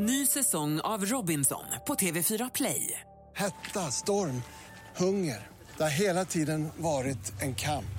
Ny 0.00 0.26
säsong 0.26 0.80
av 0.80 1.04
Robinson 1.04 1.64
på 1.86 1.94
TV4 1.94 2.50
Play. 2.54 3.00
Hetta, 3.36 3.90
storm, 3.90 4.42
hunger. 4.96 5.46
Det 5.76 5.82
har 5.82 5.90
hela 5.90 6.24
tiden 6.24 6.68
varit 6.76 7.42
en 7.42 7.54
kamp. 7.54 7.98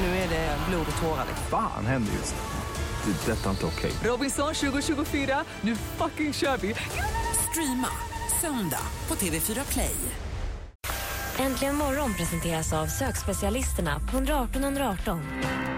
Nu 0.00 0.06
är 0.06 0.28
det 0.28 0.58
blod 0.68 0.86
och 0.96 1.02
tårar. 1.02 1.26
Fan 1.50 1.86
händer 1.86 2.12
just 2.12 2.34
nu. 2.34 3.12
Det. 3.12 3.32
är 3.32 3.36
Detta 3.36 3.46
är 3.46 3.50
inte 3.50 3.66
okej. 3.66 3.92
Robinson 4.04 4.54
2024, 4.54 5.44
nu 5.60 5.76
fucking 5.76 6.32
kör 6.32 6.56
vi! 6.56 6.74
Streama 7.50 7.88
söndag 8.40 8.86
på 9.06 9.14
TV4 9.14 9.72
Play. 9.72 9.96
Äntligen 11.38 11.76
morgon 11.76 12.14
presenteras 12.14 12.72
av 12.72 12.86
sökspecialisterna 12.86 14.00
på 14.10 14.16
118 14.16 14.64
118. 14.64 15.20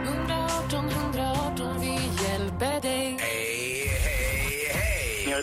118 0.05 0.89
118, 0.89 1.26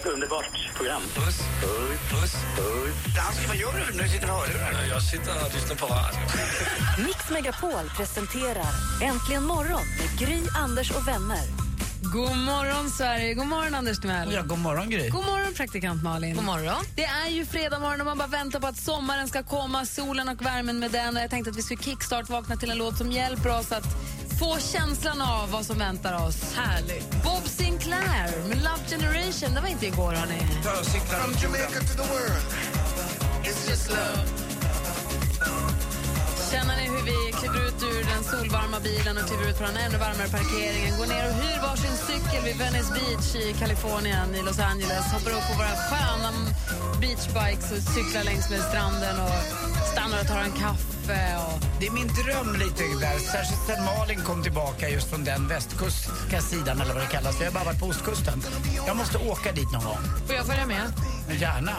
ett 0.04 0.14
underbart 0.14 0.76
program. 0.76 1.02
Puss, 1.16 1.38
puss, 1.62 2.00
puss, 2.12 2.34
puss. 2.56 3.16
Dansken, 3.16 3.48
vad 3.48 3.58
gör 3.58 3.74
du? 3.74 3.98
Nu 3.98 4.10
sitter 4.10 4.28
du 4.28 4.34
och 4.34 4.40
hör 4.40 4.86
Jag 4.90 5.02
sitter 5.02 5.32
och 5.46 5.54
lyssnar 5.54 5.76
på 5.76 5.86
radio. 5.86 6.20
Mix 7.08 7.30
Megapol 7.30 7.90
presenterar 7.98 8.72
Äntligen 9.02 9.44
morgon 9.44 9.82
med 10.00 10.20
Gry, 10.20 10.42
Anders 10.56 10.92
och 10.92 11.08
vänner. 11.08 11.44
God 12.14 12.38
morgon, 12.38 12.90
Sverige. 12.90 13.34
God 13.34 13.48
morgon, 13.48 13.76
Anders 13.76 14.00
Timell. 14.00 14.34
Ja, 14.34 14.42
god 14.42 14.60
morgon, 14.60 14.90
Gry. 14.90 15.10
God 15.10 15.26
morgon, 15.26 15.54
praktikant 15.54 16.04
Malin. 16.04 16.36
God 16.36 16.44
morgon. 16.44 16.86
Det 16.96 17.04
är 17.04 17.30
ju 17.30 17.46
fredag 17.46 17.80
morgon 17.80 18.00
och 18.00 18.06
man 18.06 18.18
bara 18.18 18.28
väntar 18.28 18.60
på 18.60 18.68
att 18.68 18.78
sommaren 18.78 19.28
ska 19.28 19.44
komma, 19.44 19.86
solen 19.86 20.30
och 20.30 20.46
värmen 20.46 20.80
med 20.80 20.92
den. 20.92 21.18
Och 21.18 21.24
jag 21.24 21.30
tänkte 21.30 21.52
att 21.52 21.58
vi 21.58 21.62
skulle 21.62 21.84
kickstart-vakna 21.84 22.56
till 22.56 22.72
en 22.72 22.78
låt 22.78 22.98
som 22.98 23.12
hjälper 23.12 23.60
oss 23.60 23.72
att 23.72 23.86
få 24.44 24.60
känslan 24.60 25.22
av 25.22 25.52
vad 25.52 25.66
som 25.66 25.78
väntar 25.78 26.26
oss. 26.28 26.54
Härligt. 26.56 27.24
Bob 27.24 27.46
Sinclair 27.46 28.30
med 28.50 28.58
Love 28.58 28.84
Generation. 28.90 29.54
Det 29.56 29.62
var 29.62 29.68
inte 29.68 29.86
igår, 29.86 30.14
hörni. 30.14 30.40
From 31.12 31.32
Jamaica 31.42 31.80
to 31.90 31.94
the 32.02 32.08
world. 32.14 32.46
It's 33.44 33.70
just 33.70 33.90
love. 33.90 34.24
Känner 36.52 36.76
ni 36.76 36.86
hur 36.94 37.04
vi 37.12 37.32
kliver 37.40 37.68
ut 37.68 37.84
ur 37.84 38.04
den 38.14 38.24
solvarma 38.24 38.80
bilen 38.80 39.18
och 39.18 39.26
kliver 39.30 39.50
ut 39.50 39.58
på 39.58 39.64
den 39.64 39.78
ännu 39.78 39.98
varmare 39.98 40.30
parkeringen, 40.38 40.98
går 41.00 41.08
ner 41.14 41.26
och 41.30 41.36
hyr 41.42 41.60
varsin 41.62 41.98
cykel 42.08 42.42
vid 42.44 42.58
Venice 42.58 42.92
Beach 42.98 43.36
i 43.36 43.54
Kalifornien, 43.60 44.36
i 44.36 44.42
Los 44.48 44.60
Angeles, 44.60 45.06
hoppar 45.14 45.32
upp 45.38 45.46
på 45.50 45.54
våra 45.62 45.76
sköna 45.88 46.30
beachbikes 47.02 47.72
och 47.72 47.84
cyklar 47.94 48.24
längs 48.24 48.50
med 48.50 48.62
stranden 48.70 49.16
och 49.26 49.38
stannar 49.92 50.20
och 50.22 50.28
tar 50.28 50.40
en 50.40 50.52
kaffe. 50.52 50.93
Och... 51.10 51.64
Det 51.80 51.88
är 51.88 51.92
min 51.92 52.08
dröm 52.08 52.56
lite 52.56 52.84
där, 52.84 53.20
särskilt 53.20 53.62
sen 53.68 53.86
Malin 53.86 54.22
kom 54.24 54.44
tillbaka 54.44 54.90
just 54.90 55.10
från 55.10 55.24
den 55.24 55.48
västkustska 55.48 56.42
sidan 56.42 56.82
eller 56.82 56.94
vad 56.94 57.04
det 57.04 57.10
kallas. 57.10 57.42
Vi 57.42 57.46
har 57.46 57.52
bara 57.52 57.64
varit 57.64 57.80
på 57.80 57.86
ostkusten. 57.86 58.44
Jag 58.88 58.98
måste 58.98 59.18
åka 59.18 59.52
dit 59.52 59.72
någon 59.72 59.84
gång. 59.84 59.98
Får 60.28 60.36
jag 60.36 60.46
följa 60.46 60.66
med? 60.66 60.94
Gärna. 61.40 61.72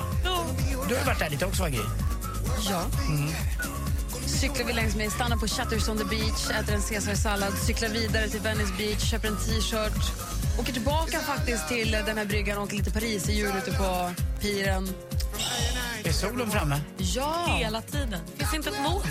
Du 0.89 0.97
har 0.97 1.05
varit 1.05 1.19
där 1.19 1.31
lite 1.31 1.47
också, 1.47 1.63
va, 1.63 1.69
Gry? 1.69 1.81
Ja. 2.71 2.83
Cyklar 4.27 4.67
vi 4.67 4.73
längs 4.73 4.97
med, 4.97 5.13
stannar 5.13 5.37
på 5.37 5.49
Shutters 5.49 5.89
on 5.89 5.99
the 5.99 6.05
beach, 6.05 6.51
äter 6.51 6.75
en 6.75 6.83
caesarsallad, 6.83 7.53
cyklar 7.67 7.89
vidare 7.89 8.29
till 8.29 8.41
Venice 8.41 8.73
Beach, 8.79 9.11
köper 9.11 9.29
en 9.29 9.37
t-shirt. 9.37 10.13
Åker 10.61 10.73
tillbaka 10.73 11.21
faktiskt 11.21 11.69
till 11.69 11.91
den 11.91 12.19
här 12.19 12.25
bryggan 12.25 12.59
och 12.59 12.65
åker 12.65 12.77
lite 12.77 12.91
Paris 12.91 13.29
i 13.29 13.33
jul 13.33 13.53
ute 13.57 13.73
på 13.73 14.11
piren. 14.41 14.89
Är 16.05 16.13
solen 16.13 16.51
framme? 16.51 16.81
Ja! 16.97 17.57
Hela 17.59 17.83
tiden. 17.83 18.21
Finns 18.37 18.55
inte 18.55 18.71
ett 18.71 18.81
mål? 18.83 19.03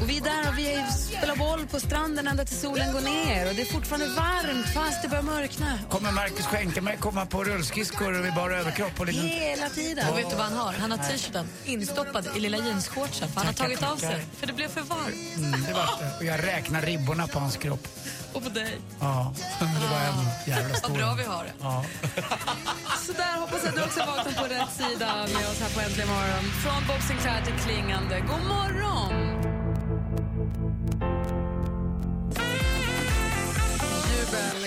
Och 0.00 0.10
vi 0.10 0.16
är 0.18 0.22
där 0.22 0.48
och 0.48 0.58
vi 0.58 0.86
spelar 0.92 1.36
boll 1.36 1.66
på 1.66 1.80
stranden 1.80 2.26
ända 2.28 2.44
till 2.44 2.56
solen 2.56 2.92
går 2.92 3.00
ner. 3.00 3.48
Och 3.48 3.54
det 3.54 3.62
är 3.62 3.66
fortfarande 3.66 4.06
varmt 4.06 4.66
fast 4.74 5.02
det 5.02 5.08
börjar 5.08 5.22
mörkna. 5.22 5.78
Kommer 5.90 6.12
Marcus 6.12 6.46
Schenkenberg 6.46 6.96
komma 6.96 7.26
på 7.26 7.44
rullskridskor 7.44 8.20
och 8.20 8.26
i 8.26 8.30
bara 8.30 8.58
överkropp? 8.58 9.00
Och 9.00 9.06
liksom... 9.06 9.24
Hela 9.26 9.68
tiden. 9.68 10.08
Och 10.08 10.18
vet 10.18 10.30
du 10.30 10.36
vad 10.36 10.44
han 10.44 10.56
har? 10.56 10.72
Han 10.72 10.90
har 10.90 10.98
t-shirten 10.98 11.46
instoppad 11.64 12.28
i 12.36 12.40
lilla 12.40 12.58
jeansshortsen 12.58 13.28
för 13.28 13.36
han 13.36 13.46
har 13.46 13.52
Tackar, 13.52 13.76
tagit 13.76 13.82
av 13.92 13.96
sig. 13.96 14.24
För 14.36 14.46
det 14.46 14.52
blev 14.52 14.68
för 14.68 14.80
varmt. 14.80 15.36
Mm, 15.36 15.64
det 15.66 15.72
var 15.72 15.86
det. 16.00 16.16
Och 16.18 16.24
jag 16.24 16.44
räknar 16.46 16.82
ribborna 16.82 17.26
på 17.26 17.38
hans 17.38 17.56
kropp. 17.56 17.88
Och 18.32 18.42
på 18.42 18.48
dig. 18.48 18.78
Ja, 19.00 19.34
det 19.60 19.64
var 19.66 20.00
en 20.00 20.46
jävla 20.46 20.74
stor... 20.74 20.88
Vad 20.88 20.98
bra 20.98 21.14
vi 21.14 21.24
har 21.24 21.44
det. 21.44 21.52
Ja. 21.60 21.84
Så 23.06 23.12
där 23.12 23.40
hoppas 23.40 23.60
jag 23.64 23.68
att 23.68 23.76
du 23.76 23.82
också 23.82 24.00
vaknar 24.00 24.32
på 24.32 24.54
rätt 24.54 24.72
sida 24.72 25.16
med 25.16 25.50
oss 25.50 25.60
här 25.60 25.74
på 25.74 25.80
Äntligen 25.80 26.08
morgon. 26.08 26.44
Från 26.62 26.86
Bob 26.88 27.02
Sinclair 27.08 27.44
till 27.44 27.54
klingande. 27.54 28.20
God 28.20 28.46
morgon! 28.48 29.40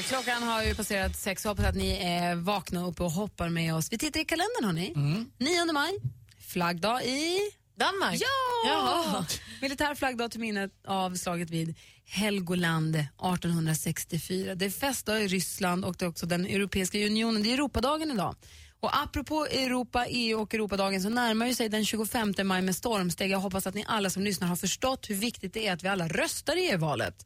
Klockan 0.07 0.44
har 0.44 0.63
ju 0.63 0.75
passerat 0.75 1.16
sex. 1.16 1.44
Hoppas 1.44 1.66
att 1.66 1.75
ni 1.75 1.97
är 2.02 2.35
vakna 2.35 2.88
uppe 2.88 3.03
och 3.03 3.12
hoppar 3.12 3.50
med 3.50 3.75
oss. 3.75 3.91
Vi 3.91 3.97
tittar 3.97 4.19
i 4.19 4.25
kalendern, 4.25 4.63
hörni. 4.66 4.94
9 5.38 5.73
maj, 5.73 5.91
flaggdag 6.40 7.03
i... 7.03 7.40
Danmark? 7.75 8.22
Ja! 8.22 8.69
Jaha. 8.69 9.25
Militär 9.61 9.95
flaggdag 9.95 10.31
till 10.31 10.39
minnet 10.39 10.72
av 10.88 11.16
slaget 11.16 11.50
vid 11.50 11.75
Helgoland 12.06 12.95
1864. 12.95 14.56
Det 14.56 14.66
är 14.66 14.69
festdag 14.69 15.22
i 15.22 15.28
Ryssland 15.28 15.85
och 15.85 15.95
det 16.00 16.06
är 16.06 16.09
också 16.09 16.25
den 16.25 16.45
Europeiska 16.45 16.97
unionen. 16.97 17.44
Det 17.44 17.50
är 17.50 17.53
Europadagen 17.53 18.11
idag. 18.11 18.35
Och 18.79 18.97
apropå 19.03 19.45
Europa, 19.45 20.06
EU 20.07 20.41
och 20.41 20.53
Europadagen 20.53 21.01
så 21.01 21.09
närmar 21.09 21.45
ju 21.47 21.53
sig 21.53 21.69
den 21.69 21.85
25 21.85 22.34
maj 22.44 22.61
med 22.61 22.75
stormsteg. 22.75 23.31
Jag 23.31 23.39
hoppas 23.39 23.67
att 23.67 23.75
ni 23.75 23.85
alla 23.88 24.09
som 24.09 24.23
lyssnar 24.23 24.47
har 24.47 24.55
förstått 24.55 25.09
hur 25.09 25.16
viktigt 25.16 25.53
det 25.53 25.67
är 25.67 25.73
att 25.73 25.84
vi 25.84 25.88
alla 25.88 26.07
röstar 26.07 26.55
i 26.55 26.72
EU-valet. 26.72 27.25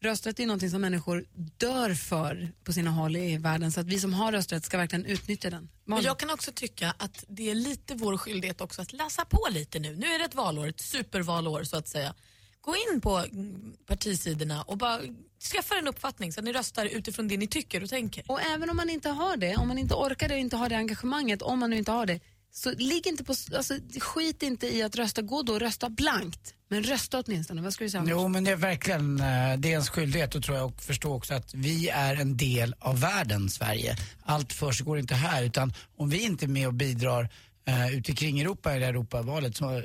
Rösträtt 0.00 0.40
är 0.40 0.46
någonting 0.46 0.70
som 0.70 0.80
människor 0.80 1.24
dör 1.56 1.94
för 1.94 2.52
på 2.64 2.72
sina 2.72 2.90
håll 2.90 3.16
i 3.16 3.36
världen 3.36 3.72
så 3.72 3.80
att 3.80 3.86
vi 3.86 4.00
som 4.00 4.14
har 4.14 4.32
rösträtt 4.32 4.64
ska 4.64 4.78
verkligen 4.78 5.06
utnyttja 5.06 5.50
den. 5.50 5.68
Men 5.84 6.02
jag 6.02 6.18
kan 6.18 6.30
också 6.30 6.52
tycka 6.52 6.94
att 6.98 7.24
det 7.28 7.50
är 7.50 7.54
lite 7.54 7.94
vår 7.94 8.16
skyldighet 8.16 8.60
också 8.60 8.82
att 8.82 8.92
läsa 8.92 9.24
på 9.24 9.48
lite 9.50 9.78
nu. 9.78 9.96
Nu 9.96 10.06
är 10.06 10.18
det 10.18 10.24
ett 10.24 10.34
valår, 10.34 10.68
ett 10.68 10.80
supervalår 10.80 11.64
så 11.64 11.76
att 11.76 11.88
säga. 11.88 12.14
Gå 12.60 12.74
in 12.76 13.00
på 13.00 13.24
partisidorna 13.86 14.62
och 14.62 14.78
bara 14.78 15.00
skaffa 15.52 15.78
en 15.78 15.88
uppfattning 15.88 16.32
så 16.32 16.40
att 16.40 16.44
ni 16.44 16.52
röstar 16.52 16.86
utifrån 16.86 17.28
det 17.28 17.36
ni 17.36 17.46
tycker 17.46 17.82
och 17.82 17.88
tänker. 17.88 18.24
Och 18.30 18.40
även 18.40 18.70
om 18.70 18.76
man 18.76 18.90
inte 18.90 19.08
har 19.08 19.36
det, 19.36 19.56
om 19.56 19.68
man 19.68 19.78
inte 19.78 19.94
orkar 19.94 20.28
det 20.28 20.34
och 20.34 20.40
inte 20.40 20.56
har 20.56 20.68
det 20.68 20.76
engagemanget, 20.76 21.42
om 21.42 21.58
man 21.58 21.70
nu 21.70 21.76
inte 21.76 21.92
har 21.92 22.06
det, 22.06 22.20
så 22.52 22.70
ligg 22.70 23.06
inte 23.06 23.24
på, 23.24 23.34
alltså, 23.56 23.74
skit 24.00 24.42
inte 24.42 24.66
i 24.76 24.82
att 24.82 24.96
rösta, 24.96 25.22
gå 25.22 25.42
då 25.42 25.52
och 25.52 25.60
rösta 25.60 25.88
blankt. 25.88 26.54
Men 26.70 26.82
rösta 26.82 27.22
åtminstone, 27.26 27.62
vad 27.62 27.72
ska 27.72 27.84
du 27.84 27.90
säga 27.90 28.00
Anders? 28.00 28.12
Jo, 28.12 28.28
men 28.28 28.44
det 28.44 28.50
är 28.50 28.56
verkligen 28.56 29.20
eh, 29.20 29.56
det 29.58 29.68
är 29.68 29.72
ens 29.72 29.88
skyldighet 29.90 30.34
och 30.34 30.42
tror 30.42 30.56
jag 30.56 30.66
och 30.66 30.82
förstå 30.82 31.14
också 31.14 31.34
att 31.34 31.54
vi 31.54 31.88
är 31.88 32.16
en 32.16 32.36
del 32.36 32.74
av 32.78 33.00
världen, 33.00 33.50
Sverige. 33.50 33.96
Allt 34.22 34.52
försiggår 34.52 34.98
inte 34.98 35.14
här 35.14 35.42
utan 35.42 35.72
om 35.96 36.10
vi 36.10 36.22
inte 36.22 36.44
är 36.44 36.48
med 36.48 36.66
och 36.66 36.74
bidrar 36.74 37.28
uh, 37.68 37.94
ute 37.98 38.12
kring 38.12 38.40
Europa 38.40 38.76
i 38.76 38.78
det 38.78 38.84
här 38.84 38.92
Europavalet 38.92 39.56
så, 39.56 39.78
uh, 39.78 39.84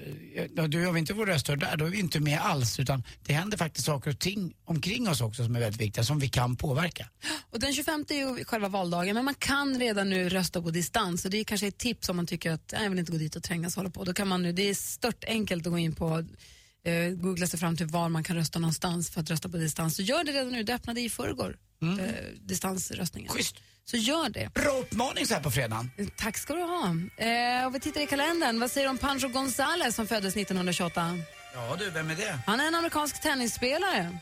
ja, 0.56 0.68
då 0.68 0.80
gör 0.80 0.92
vi 0.92 1.00
inte 1.00 1.14
vår 1.14 1.26
röst 1.26 1.46
där, 1.46 1.78
då 1.78 1.86
är 1.86 1.90
vi 1.90 2.00
inte 2.00 2.20
med 2.20 2.40
alls 2.42 2.80
utan 2.80 3.04
det 3.22 3.34
händer 3.34 3.58
faktiskt 3.58 3.86
saker 3.86 4.12
och 4.12 4.20
ting 4.20 4.54
omkring 4.66 5.10
oss 5.10 5.22
också 5.22 5.46
som 5.46 5.56
är 5.56 5.60
väldigt 5.60 5.82
viktiga, 5.82 6.04
som 6.04 6.20
vi 6.20 6.30
kan 6.30 6.56
påverka. 6.56 7.10
Och 7.52 7.60
den 7.60 7.74
25 7.74 8.06
är 8.10 8.16
ju 8.16 8.46
själva 8.46 8.68
valdagen, 8.68 9.16
men 9.16 9.26
man 9.26 9.36
kan 9.36 9.80
redan 9.80 10.10
nu 10.10 10.30
rösta 10.30 10.62
på 10.62 10.70
distans. 10.72 11.26
Och 11.26 11.32
det 11.32 11.38
är 11.38 11.44
kanske 11.44 11.68
ett 11.68 11.78
tips 11.78 12.10
om 12.10 12.16
man 12.16 12.28
tycker 12.28 12.52
att 12.52 12.70
"Nej, 12.74 12.84
jag 12.84 12.90
vill 12.90 13.00
inte 13.00 13.12
gå 13.12 13.18
dit 13.18 13.36
och 13.36 13.44
trängas 13.44 13.74
och 13.74 13.82
hålla 13.82 13.90
på. 13.90 14.04
Då 14.04 14.14
kan 14.14 14.28
man 14.28 14.44
nu, 14.44 14.52
det 14.52 14.70
är 14.70 14.74
stört 14.74 15.24
enkelt 15.28 15.66
att 15.68 15.72
gå 15.72 15.80
in 15.80 15.96
på 15.96 16.24
eh, 16.86 17.10
googla 17.10 17.48
sig 17.48 17.60
fram 17.60 17.78
till 17.78 17.86
var 17.86 18.10
man 18.10 18.24
kan 18.24 18.36
rösta 18.36 18.60
någonstans 18.60 19.10
för 19.10 19.22
att 19.22 19.30
rösta 19.30 19.50
på 19.50 19.58
distans. 19.58 19.96
Så 19.96 20.02
gör 20.02 20.24
det 20.24 20.32
redan 20.32 20.52
nu, 20.52 20.64
det 20.64 20.74
öppnade 20.76 21.02
i 21.02 21.10
förrgår, 21.10 21.58
eh, 21.82 22.08
distansröstningen. 22.42 23.32
Schysst. 23.32 23.56
Så 23.86 23.98
gör 23.98 24.30
det. 24.30 24.54
Bra 24.54 24.72
uppmaning 24.72 25.26
så 25.28 25.34
här 25.34 25.42
på 25.42 25.52
fredagen. 25.52 25.92
Tack 26.18 26.38
ska 26.38 26.54
du 26.54 26.62
ha. 26.62 26.86
Eh, 27.18 27.66
och 27.66 27.76
vi 27.76 27.80
tittar 27.80 28.02
i 28.02 28.08
kalendern. 28.08 28.60
Vad 28.60 28.72
säger 28.72 28.88
du 28.88 28.92
om 28.92 28.98
Pancho 28.98 29.28
González 29.28 29.92
som 29.92 30.08
föddes 30.08 30.36
1928? 30.38 31.18
Ja 31.54 31.76
du, 31.80 31.90
vem 31.90 32.10
är 32.10 32.16
det? 32.16 32.40
Han 32.48 32.60
är 32.60 32.68
en 32.68 32.76
amerikansk 32.76 33.22
tennisspelare. 33.22 34.18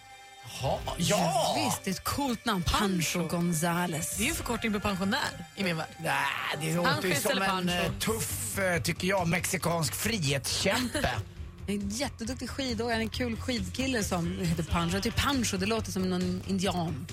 Jaha, 0.61 0.79
ja! 0.97 1.55
Visst, 1.65 1.83
det 1.83 1.89
är 1.89 1.93
ett 1.93 2.03
coolt 2.03 2.45
namn. 2.45 2.63
Pancho 2.63 3.19
González. 3.27 4.15
Det 4.17 4.23
är 4.23 4.27
ju 4.27 4.33
förkortning 4.33 4.73
på 4.73 4.79
pensionär 4.79 5.45
i 5.55 5.63
min 5.63 5.77
värld. 5.77 5.87
Nej, 6.03 6.15
det 6.61 6.75
låter 6.75 7.07
ju 7.07 7.15
som 7.15 7.31
en 7.31 7.49
Pancho? 7.49 7.73
eh, 7.75 7.91
tuff, 7.99 8.59
eh, 8.59 8.81
tycker 8.81 9.07
jag, 9.07 9.27
mexikansk 9.27 9.95
frihetskämpe. 9.95 11.09
En 11.67 11.89
jätteduktig 11.89 12.49
skidåkare, 12.49 12.95
en 12.97 13.09
kul 13.09 13.37
skidkille 13.37 14.03
som 14.03 14.37
heter 14.39 14.63
Pancho. 14.63 15.01
Typ 15.01 15.15
Pancho, 15.15 15.57
det 15.57 15.65
låter 15.65 15.91
som 15.91 16.09
någon 16.09 16.41
indian. 16.47 17.07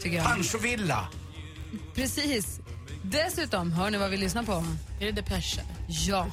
Tycker 0.00 0.16
jag. 0.16 0.26
Pancho 0.26 0.58
Villa. 0.58 1.08
Precis. 1.94 2.60
Dessutom, 3.02 3.72
hör 3.72 3.90
ni 3.90 3.98
vad 3.98 4.10
vi 4.10 4.16
lyssnar 4.16 4.42
på? 4.42 4.64
Är 5.00 5.06
det 5.06 5.12
Depeche? 5.12 5.60
Ja. 5.88 6.26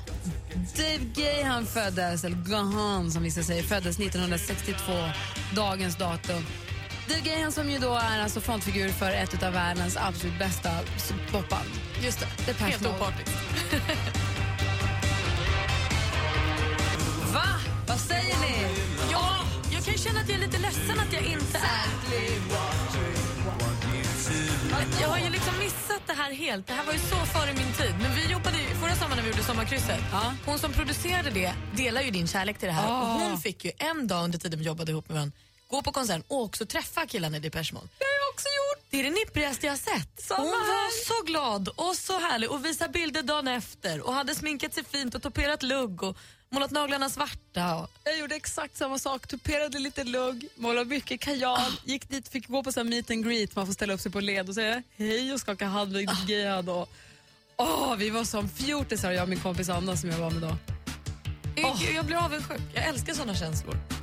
Dave 0.77 0.99
Gay 1.15 1.43
han 1.43 1.65
föddes, 1.65 2.23
eller 2.23 2.37
Gahan 2.37 3.11
som 3.11 3.23
vissa 3.23 3.43
säger, 3.43 3.63
föddes 3.63 3.99
1962, 3.99 4.93
dagens 5.55 5.95
datum. 5.95 6.45
Dave 7.07 7.21
Gay 7.21 7.41
han 7.41 7.51
som 7.51 7.69
ju 7.69 7.79
då 7.79 7.93
är 7.93 8.19
alltså 8.19 8.41
frontfigur 8.41 8.89
för 8.89 9.11
ett 9.11 9.43
av 9.43 9.53
världens 9.53 9.97
absolut 9.97 10.39
bästa 10.39 10.69
popband. 11.31 11.69
Just 12.03 12.19
det. 12.19 12.27
Depeche 12.45 12.65
Helt 12.65 12.87
opartiskt. 12.87 13.35
Va? 17.33 17.45
Vad 17.87 17.99
säger 17.99 18.39
ni? 18.39 18.67
Ja, 19.11 19.45
jag 19.71 19.83
kan 19.83 19.93
känna 19.93 20.19
att 20.19 20.29
jag 20.29 20.37
är 20.37 20.45
lite 20.45 20.57
ledsen 20.59 20.99
att 20.99 21.13
jag 21.13 21.23
inte 21.23 21.57
är... 21.57 23.14
Jag 25.01 25.07
har 25.07 25.19
ju 25.19 25.29
liksom 25.29 25.59
missat 25.59 26.01
det 26.07 26.13
här 26.13 26.31
helt. 26.31 26.67
Det 26.67 26.73
här 26.73 26.85
var 26.85 26.93
ju 26.93 26.99
så 26.99 27.15
före 27.15 27.53
min 27.53 27.73
tid. 27.73 27.95
Men 28.01 28.15
vi 28.15 28.31
jobbade 28.31 28.57
ju, 28.57 28.75
förra 28.75 28.95
sommaren 28.95 29.15
när 29.17 29.23
vi 29.23 29.29
gjorde 29.29 29.43
Sommarkrysset, 29.43 29.99
hon 30.45 30.59
som 30.59 30.73
producerade 30.73 31.29
det 31.29 31.53
delar 31.75 32.01
ju 32.01 32.11
din 32.11 32.27
kärlek 32.27 32.57
till 32.57 32.67
det 32.67 32.73
här. 32.73 32.87
Och 33.01 33.19
hon 33.19 33.37
fick 33.37 33.65
ju 33.65 33.71
en 33.77 34.07
dag 34.07 34.23
under 34.23 34.39
tiden 34.39 34.59
vi 34.59 34.65
jobbade 34.65 34.91
ihop 34.91 35.09
med 35.09 35.15
varandra 35.15 35.37
gå 35.67 35.81
på 35.81 35.91
konserten 35.91 36.23
och 36.27 36.41
också 36.43 36.65
träffa 36.65 37.05
killarna 37.05 37.37
i 37.37 37.39
Depeche 37.39 37.73
Mode. 37.73 37.87
Det 37.97 38.05
har 38.05 38.17
jag 38.25 38.33
också 38.33 38.47
gjort. 38.47 38.85
Det 38.89 38.99
är 38.99 39.03
det 39.03 39.09
nipprigaste 39.09 39.65
jag 39.65 39.73
har 39.73 39.77
sett. 39.77 40.31
hon 40.37 40.45
var 40.47 41.05
så 41.05 41.25
glad 41.25 41.67
och 41.67 41.95
så 41.95 42.19
härlig 42.19 42.51
och 42.51 42.65
visade 42.65 42.91
bilder 42.91 43.23
dagen 43.23 43.47
efter 43.47 44.01
och 44.07 44.13
hade 44.13 44.35
sminkat 44.35 44.73
sig 44.73 44.83
fint 44.83 45.15
och 45.15 45.21
toperat 45.21 45.63
lugg 45.63 46.03
och 46.03 46.17
målat 46.55 46.71
naglarna 46.71 47.09
svarta. 47.09 47.75
Och... 47.75 47.89
Jag 48.03 48.19
gjorde 48.19 48.35
exakt 48.35 48.77
samma 48.77 48.99
sak, 48.99 49.27
tuperade 49.27 49.79
lite 49.79 50.03
lugg, 50.03 50.47
målade 50.55 50.85
mycket 50.85 51.19
kajal, 51.19 51.71
gick 51.83 52.09
dit, 52.09 52.27
fick 52.27 52.47
gå 52.47 52.63
på 52.63 52.71
så 52.71 52.83
meet 52.83 53.11
and 53.11 53.25
greet, 53.25 53.55
man 53.55 53.65
får 53.65 53.73
ställa 53.73 53.93
upp 53.93 53.99
sig 53.99 54.11
på 54.11 54.19
led 54.19 54.49
och 54.49 54.55
säga 54.55 54.83
hej 54.95 55.33
och 55.33 55.39
skaka 55.39 55.65
hand 55.65 55.91
med 55.91 56.09
Gerd. 56.27 56.69
Och, 56.69 56.89
åh, 57.57 57.95
vi 57.97 58.09
var 58.09 58.23
som 58.23 58.49
fjortisar 58.49 59.11
jag 59.11 59.23
och 59.23 59.29
min 59.29 59.39
kompis 59.39 59.69
Anna 59.69 59.97
som 59.97 60.09
jag 60.09 60.17
var 60.17 60.31
med 60.31 60.41
då. 60.41 60.55
Jag, 61.55 61.95
jag 61.95 62.05
blir 62.05 62.17
avundsjuk. 62.25 62.61
Jag 62.73 62.85
älskar 62.85 63.13
såna 63.13 63.35
känslor. 63.35 63.94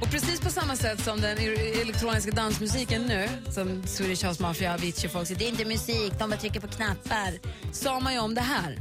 Och 0.00 0.10
precis 0.10 0.40
på 0.40 0.50
samma 0.50 0.76
sätt 0.76 1.04
som 1.04 1.20
den 1.20 1.38
elektroniska 1.82 2.30
dansmusiken 2.30 3.02
nu, 3.02 3.28
som 3.50 3.86
Swedish 3.86 4.26
House 4.26 4.42
Mafia, 4.42 4.74
Avicii, 4.74 5.08
folk 5.08 5.28
säger 5.28 5.38
det 5.38 5.46
är 5.46 5.48
inte 5.48 5.64
musik, 5.64 6.12
de 6.18 6.30
bara 6.30 6.36
trycker 6.36 6.60
på 6.60 6.68
knappar. 6.68 7.38
Sa 7.72 8.00
man 8.00 8.12
ju 8.12 8.18
om 8.18 8.34
det 8.34 8.40
här. 8.40 8.78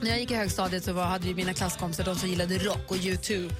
När 0.00 0.10
jag 0.10 0.20
gick 0.20 0.30
i 0.30 0.34
högstadiet 0.34 0.84
så 0.84 0.92
var, 0.92 1.04
hade 1.04 1.28
ju 1.28 1.34
mina 1.34 1.54
klasskompisar 1.54 2.04
de 2.04 2.16
som 2.16 2.28
gillade 2.28 2.58
rock 2.58 2.90
och 2.90 2.96
U2. 2.96 3.52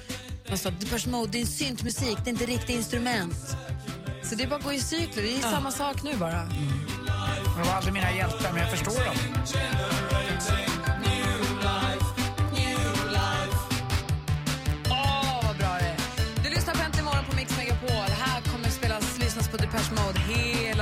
De 0.49 0.57
sa 0.57 0.69
Depeche 0.69 1.09
Mode 1.09 1.31
det 1.31 1.41
är 1.41 1.45
syntmusik, 1.45 2.17
det 2.23 2.29
är 2.29 2.31
inte 2.31 2.45
riktigt 2.45 2.69
instrument. 2.69 3.57
Så 4.23 4.35
det 4.35 4.43
är 4.43 4.47
bara 4.47 4.55
att 4.55 4.63
gå 4.65 4.73
i 4.73 4.79
cykler, 4.79 5.23
det 5.23 5.35
är 5.35 5.41
samma 5.41 5.71
sak 5.71 6.03
nu 6.03 6.17
bara. 6.17 6.49
De 7.55 7.67
var 7.67 7.73
aldrig 7.73 7.93
mina 7.93 8.15
hjältar, 8.15 8.53
men 8.53 8.61
jag 8.61 8.71
förstår 8.71 9.05
dem. 9.05 9.15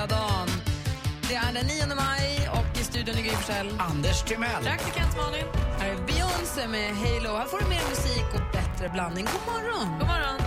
Hela 0.04 0.22
dagen. 0.22 0.48
Det 1.30 1.36
är 1.36 1.54
den 1.54 1.66
9 1.68 1.96
maj 1.96 2.50
och 2.52 2.80
i 2.82 2.84
studion 2.84 3.18
i 3.18 3.22
Gry 3.22 3.30
Forssell. 3.30 3.70
Anders 3.80 4.24
Timell. 4.24 4.64
Praktikant 4.64 5.18
Malin. 5.18 5.46
Här 5.80 5.90
är 5.90 5.96
Beyoncé 5.96 6.68
med 6.68 6.96
Halo. 6.96 7.38
Här 7.38 7.46
får 7.46 7.60
du 7.60 7.66
mer 7.70 7.90
musik 7.90 8.26
och 8.34 8.54
bättre 8.54 8.90
blandning. 8.90 9.26
God 9.26 9.54
morgon! 9.54 10.00
God 10.00 10.08
morgon. 10.08 10.40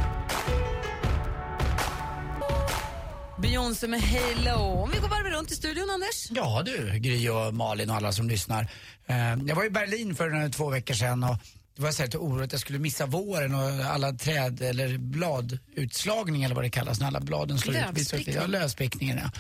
Beyoncé 3.39 3.87
med 3.89 4.01
Halo. 4.03 4.61
Om 4.83 4.91
vi 4.91 4.99
går 4.99 5.09
varvet 5.09 5.33
runt 5.33 5.51
i 5.51 5.55
studion, 5.55 5.91
Anders. 5.91 6.27
Ja 6.31 6.63
du, 6.65 6.99
Gry 6.99 7.29
och 7.29 7.55
Malin 7.55 7.91
och 7.91 7.97
alla 7.97 8.13
som 8.13 8.29
lyssnar. 8.29 8.63
Eh, 9.07 9.17
Jag 9.47 9.57
var 9.57 9.65
i 9.65 9.71
Berlin 9.71 10.15
för 10.15 10.43
eh, 10.43 10.49
två 10.51 10.71
veckor 10.71 10.95
sedan 10.95 11.25
och 11.25 11.37
det 11.77 11.83
var 11.83 12.03
lite 12.03 12.19
oroligt 12.19 12.45
att 12.45 12.53
jag 12.53 12.61
skulle 12.61 12.79
missa 12.79 13.07
våren 13.07 13.55
och 13.55 13.85
alla 13.85 14.13
träd 14.13 14.63
eller 14.63 14.99
bladutslagning 14.99 16.45
eller 16.45 16.55
vad 16.55 16.65
det 16.65 16.71
kallas 16.71 17.01
när 17.01 17.07
alla 17.07 17.21
bladen 17.21 17.59
slår 17.59 17.77
ut. 17.77 18.27
Ja, 18.27 18.47
lövsprickningen 18.47 19.19
ja. 19.23 19.31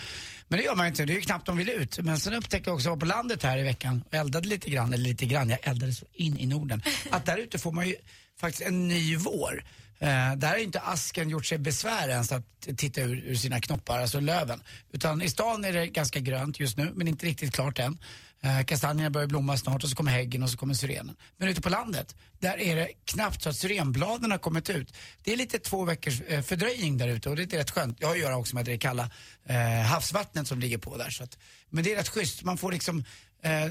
Men 0.48 0.58
det 0.58 0.64
gör 0.64 0.74
man 0.74 0.86
inte, 0.86 1.04
det 1.04 1.12
är 1.12 1.14
ju 1.14 1.20
knappt 1.20 1.46
de 1.46 1.56
vill 1.56 1.70
ut. 1.70 1.98
Men 1.98 2.20
sen 2.20 2.34
upptäckte 2.34 2.70
jag 2.70 2.74
också, 2.74 2.88
jag 2.88 2.94
var 2.94 3.00
på 3.00 3.06
landet 3.06 3.42
här 3.42 3.58
i 3.58 3.62
veckan 3.62 4.04
och 4.06 4.14
eldade 4.14 4.48
lite 4.48 4.70
grann, 4.70 4.92
eller 4.92 5.04
lite 5.04 5.26
grann, 5.26 5.50
jag 5.50 5.58
eldade 5.62 5.92
så 5.92 6.06
in 6.12 6.38
i 6.38 6.46
Norden. 6.46 6.82
Att 7.10 7.26
där 7.26 7.36
ute 7.36 7.58
får 7.58 7.72
man 7.72 7.88
ju 7.88 7.96
faktiskt 8.40 8.62
en 8.62 8.88
ny 8.88 9.16
vår. 9.16 9.64
Eh, 9.98 10.36
där 10.36 10.48
har 10.48 10.56
inte 10.56 10.80
asken 10.80 11.30
gjort 11.30 11.46
sig 11.46 11.58
besvär 11.58 12.08
ens 12.08 12.32
att 12.32 12.68
titta 12.76 13.00
ur, 13.00 13.24
ur 13.26 13.34
sina 13.34 13.60
knoppar, 13.60 13.98
alltså 13.98 14.20
löven. 14.20 14.62
Utan 14.92 15.22
i 15.22 15.28
stan 15.28 15.64
är 15.64 15.72
det 15.72 15.86
ganska 15.86 16.20
grönt 16.20 16.60
just 16.60 16.76
nu, 16.76 16.92
men 16.94 17.08
inte 17.08 17.26
riktigt 17.26 17.54
klart 17.54 17.78
än. 17.78 17.98
Eh, 18.42 18.64
kastanjerna 18.64 19.10
börjar 19.10 19.28
blomma 19.28 19.56
snart 19.56 19.84
och 19.84 19.90
så 19.90 19.96
kommer 19.96 20.10
häggen 20.10 20.42
och 20.42 20.50
så 20.50 20.56
kommer 20.56 20.74
syrenen. 20.74 21.16
Men 21.36 21.48
ute 21.48 21.60
på 21.60 21.68
landet, 21.68 22.16
där 22.38 22.60
är 22.60 22.76
det 22.76 22.88
knappt 23.04 23.42
så 23.42 23.48
att 23.48 23.56
syrenbladen 23.56 24.30
har 24.30 24.38
kommit 24.38 24.70
ut. 24.70 24.94
Det 25.22 25.32
är 25.32 25.36
lite 25.36 25.58
två 25.58 25.84
veckors 25.84 26.20
eh, 26.20 26.42
fördröjning 26.42 26.98
där 26.98 27.08
ute 27.08 27.30
och 27.30 27.36
det 27.36 27.52
är 27.52 27.58
rätt 27.58 27.70
skönt. 27.70 27.98
Det 27.98 28.06
har 28.06 28.12
att 28.12 28.20
göra 28.20 28.36
också 28.36 28.54
med 28.54 28.64
det 28.64 28.78
kalla 28.78 29.10
eh, 29.44 29.80
havsvattnet 29.86 30.48
som 30.48 30.60
ligger 30.60 30.78
på 30.78 30.96
där. 30.96 31.10
Så 31.10 31.24
att, 31.24 31.38
men 31.70 31.84
det 31.84 31.92
är 31.92 31.96
rätt 31.96 32.08
schysst, 32.08 32.42
man 32.42 32.58
får 32.58 32.72
liksom 32.72 33.04
eh, 33.42 33.66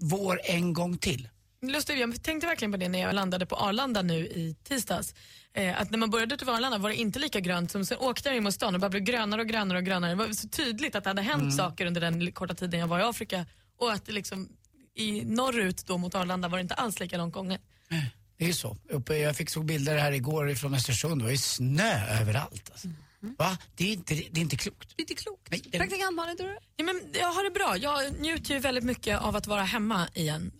vår 0.00 0.40
en 0.44 0.72
gång 0.72 0.98
till. 0.98 1.28
Lustigt, 1.72 1.98
jag 1.98 2.22
tänkte 2.22 2.46
verkligen 2.46 2.72
på 2.72 2.78
det 2.78 2.88
när 2.88 2.98
jag 2.98 3.14
landade 3.14 3.46
på 3.46 3.56
Arlanda 3.56 4.02
nu 4.02 4.14
i 4.14 4.56
tisdags. 4.64 5.14
Eh, 5.54 5.80
att 5.80 5.90
när 5.90 5.98
man 5.98 6.10
började 6.10 6.34
ute 6.34 6.44
på 6.44 6.50
Arlanda 6.50 6.78
var 6.78 6.88
det 6.88 6.96
inte 6.96 7.18
lika 7.18 7.40
grönt 7.40 7.70
som 7.70 7.84
sen 7.84 7.98
åkte 7.98 8.28
jag 8.28 8.36
in 8.36 8.42
mot 8.42 8.54
stan 8.54 8.74
och 8.74 8.80
bara 8.80 8.90
blev 8.90 9.02
grönare 9.02 9.40
och 9.40 9.48
grönare 9.48 9.78
och 9.78 9.84
grönare. 9.84 10.10
Det 10.10 10.16
var 10.16 10.32
så 10.32 10.48
tydligt 10.48 10.94
att 10.94 11.04
det 11.04 11.10
hade 11.10 11.22
hänt 11.22 11.54
saker 11.56 11.86
under 11.86 12.00
den 12.00 12.32
korta 12.32 12.54
tiden 12.54 12.80
jag 12.80 12.86
var 12.86 12.98
i 13.00 13.02
Afrika 13.02 13.46
och 13.78 13.92
att 13.92 14.06
det 14.06 14.12
liksom 14.12 14.48
i 14.94 15.24
norrut 15.24 15.86
då 15.86 15.98
mot 15.98 16.14
Arlanda 16.14 16.48
var 16.48 16.58
det 16.58 16.62
inte 16.62 16.74
alls 16.74 17.00
lika 17.00 17.16
långt 17.16 17.34
gånget. 17.34 17.60
Det 18.38 18.48
är 18.48 18.52
så. 18.52 18.76
Uppe, 18.90 19.16
jag 19.16 19.36
fick 19.36 19.50
såg 19.50 19.64
bilder 19.64 19.98
här 19.98 20.12
igår 20.12 20.54
från 20.54 20.74
Östersund, 20.74 21.20
det 21.20 21.24
var 21.24 21.30
ju 21.30 21.38
snö 21.38 22.20
överallt. 22.20 22.70
Alltså. 22.72 22.88
Va? 23.38 23.58
Det 23.74 23.84
är, 23.88 23.92
inte, 23.92 24.14
det 24.14 24.40
är 24.40 24.42
inte 24.42 24.56
klokt. 24.56 24.94
Lite 24.98 25.14
klokt. 25.14 25.50
Nej, 25.50 25.62
det- 25.64 25.78
Praktikant 25.78 26.14
Malin, 26.16 26.36
du 26.36 26.58
Ja, 26.76 26.84
men 26.84 27.00
jag 27.12 27.32
har 27.32 27.44
det 27.44 27.50
bra. 27.50 27.76
Jag 27.76 28.20
njuter 28.20 28.54
ju 28.54 28.60
väldigt 28.60 28.84
mycket 28.84 29.20
av 29.20 29.36
att 29.36 29.46
vara 29.46 29.62
hemma 29.62 30.08
igen. 30.14 30.52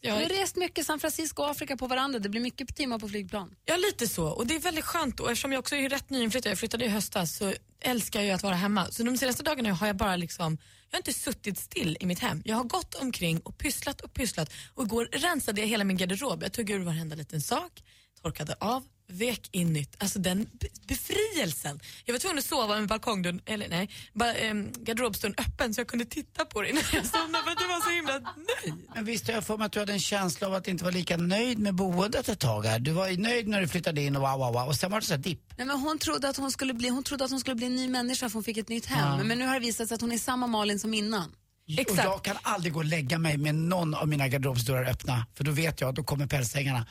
Jag, 0.00 0.14
har 0.14 0.20
rest 0.22 0.56
mycket 0.56 0.86
San 0.86 1.00
Francisco 1.00 1.42
och 1.42 1.50
Afrika 1.50 1.76
på 1.76 1.86
varandra. 1.86 2.18
Det 2.18 2.28
blir 2.28 2.40
mycket 2.40 2.76
timmar 2.76 2.98
på 2.98 3.08
flygplan. 3.08 3.54
Ja, 3.64 3.76
lite 3.76 4.08
så. 4.08 4.26
Och 4.28 4.46
det 4.46 4.54
är 4.54 4.60
väldigt 4.60 4.84
skönt. 4.84 5.20
Och 5.20 5.30
eftersom 5.30 5.52
jag 5.52 5.58
också 5.58 5.76
är 5.76 5.88
rätt 5.88 6.10
nyinflyttad, 6.10 6.50
jag 6.52 6.58
flyttade 6.58 6.84
i 6.84 6.88
höstas, 6.88 7.36
så 7.36 7.54
älskar 7.80 8.22
jag 8.22 8.34
att 8.34 8.42
vara 8.42 8.54
hemma. 8.54 8.90
Så 8.90 9.02
de 9.02 9.18
senaste 9.18 9.42
dagarna 9.42 9.72
har 9.72 9.86
jag 9.86 9.96
bara 9.96 10.16
liksom, 10.16 10.58
jag 10.90 10.96
har 10.96 10.98
inte 11.00 11.12
suttit 11.12 11.58
still 11.58 11.96
i 12.00 12.06
mitt 12.06 12.18
hem. 12.18 12.42
Jag 12.44 12.56
har 12.56 12.64
gått 12.64 12.94
omkring 12.94 13.40
och 13.40 13.58
pysslat 13.58 14.00
och 14.00 14.12
pysslat. 14.14 14.50
Och 14.74 14.84
igår 14.84 15.08
rensade 15.12 15.60
jag 15.60 15.68
hela 15.68 15.84
min 15.84 15.96
garderob. 15.96 16.42
Jag 16.42 16.52
tog 16.52 16.70
ur 16.70 16.78
varenda 16.78 17.16
liten 17.16 17.40
sak, 17.40 17.82
torkade 18.22 18.54
av, 18.60 18.84
vek 19.08 19.48
in 19.52 19.72
nytt. 19.72 19.94
Alltså 20.02 20.18
den 20.18 20.46
be- 20.52 20.68
befrielsen. 20.86 21.80
Jag 22.04 22.14
var 22.14 22.18
tvungen 22.18 22.38
att 22.38 22.44
sova 22.44 22.74
med 22.80 22.88
balkongdörren, 22.88 23.40
eller 23.46 23.68
nej, 23.68 23.90
ba, 24.14 24.26
ähm, 24.32 24.72
garderobsdörren 24.76 25.34
öppen 25.38 25.74
så 25.74 25.80
jag 25.80 25.88
kunde 25.88 26.04
titta 26.04 26.44
på 26.44 26.62
det 26.62 26.70
innan 26.70 26.82
jag 26.92 27.06
somnade 27.06 27.44
för 27.44 27.50
att 27.50 27.58
det 27.58 27.66
var 27.66 27.80
så 27.80 27.90
himla 27.90 28.12
nöjd. 28.36 28.74
Men 28.94 29.04
visst 29.04 29.26
har 29.26 29.34
jag 29.34 29.44
för 29.44 29.56
mig 29.56 29.66
att 29.66 29.72
du 29.72 29.78
hade 29.78 29.92
en 29.92 30.00
känsla 30.00 30.46
av 30.46 30.54
att 30.54 30.68
inte 30.68 30.84
vara 30.84 30.94
lika 30.94 31.16
nöjd 31.16 31.58
med 31.58 31.74
boendet 31.74 32.28
ett 32.28 32.38
tag 32.40 32.62
här. 32.66 32.78
Du 32.78 32.90
var 32.90 33.08
ju 33.08 33.16
nöjd 33.16 33.48
när 33.48 33.60
du 33.60 33.68
flyttade 33.68 34.02
in 34.02 34.16
och 34.16 34.22
wow, 34.22 34.38
wow, 34.38 34.52
wow. 34.52 34.68
Och 34.68 34.74
sen 34.76 34.90
var 34.90 35.00
det 35.00 35.06
så 35.06 35.12
här 35.14 35.18
dipp. 35.22 35.40
Nej, 35.56 35.66
men 35.66 35.78
hon, 35.80 35.98
trodde 35.98 36.28
att 36.28 36.36
hon, 36.36 36.52
skulle 36.52 36.74
bli, 36.74 36.88
hon 36.88 37.02
trodde 37.04 37.24
att 37.24 37.30
hon 37.30 37.40
skulle 37.40 37.56
bli 37.56 37.66
en 37.66 37.76
ny 37.76 37.88
människa 37.88 38.28
för 38.28 38.34
hon 38.34 38.44
fick 38.44 38.56
ett 38.56 38.68
nytt 38.68 38.86
hem. 38.86 39.26
Men 39.26 39.38
nu 39.38 39.46
har 39.46 39.54
det 39.54 39.60
visat 39.60 39.88
sig 39.88 39.94
att 39.94 40.00
hon 40.00 40.12
är 40.12 40.18
samma 40.18 40.46
Malin 40.46 40.78
som 40.78 40.94
innan. 40.94 41.32
Och 41.68 41.96
jag 41.96 42.24
kan 42.24 42.36
aldrig 42.42 42.72
gå 42.72 42.78
och 42.78 42.84
lägga 42.84 43.18
mig 43.18 43.36
med 43.36 43.54
någon 43.54 43.94
av 43.94 44.08
mina 44.08 44.28
garderobsdörrar 44.28 44.84
öppna. 44.90 45.26
För 45.34 45.44
då 45.44 45.50
vet 45.50 45.80
jag 45.80 45.90
att 45.90 45.96
då 45.96 46.02
kommer 46.02 46.26
pälsängarna. 46.26 46.86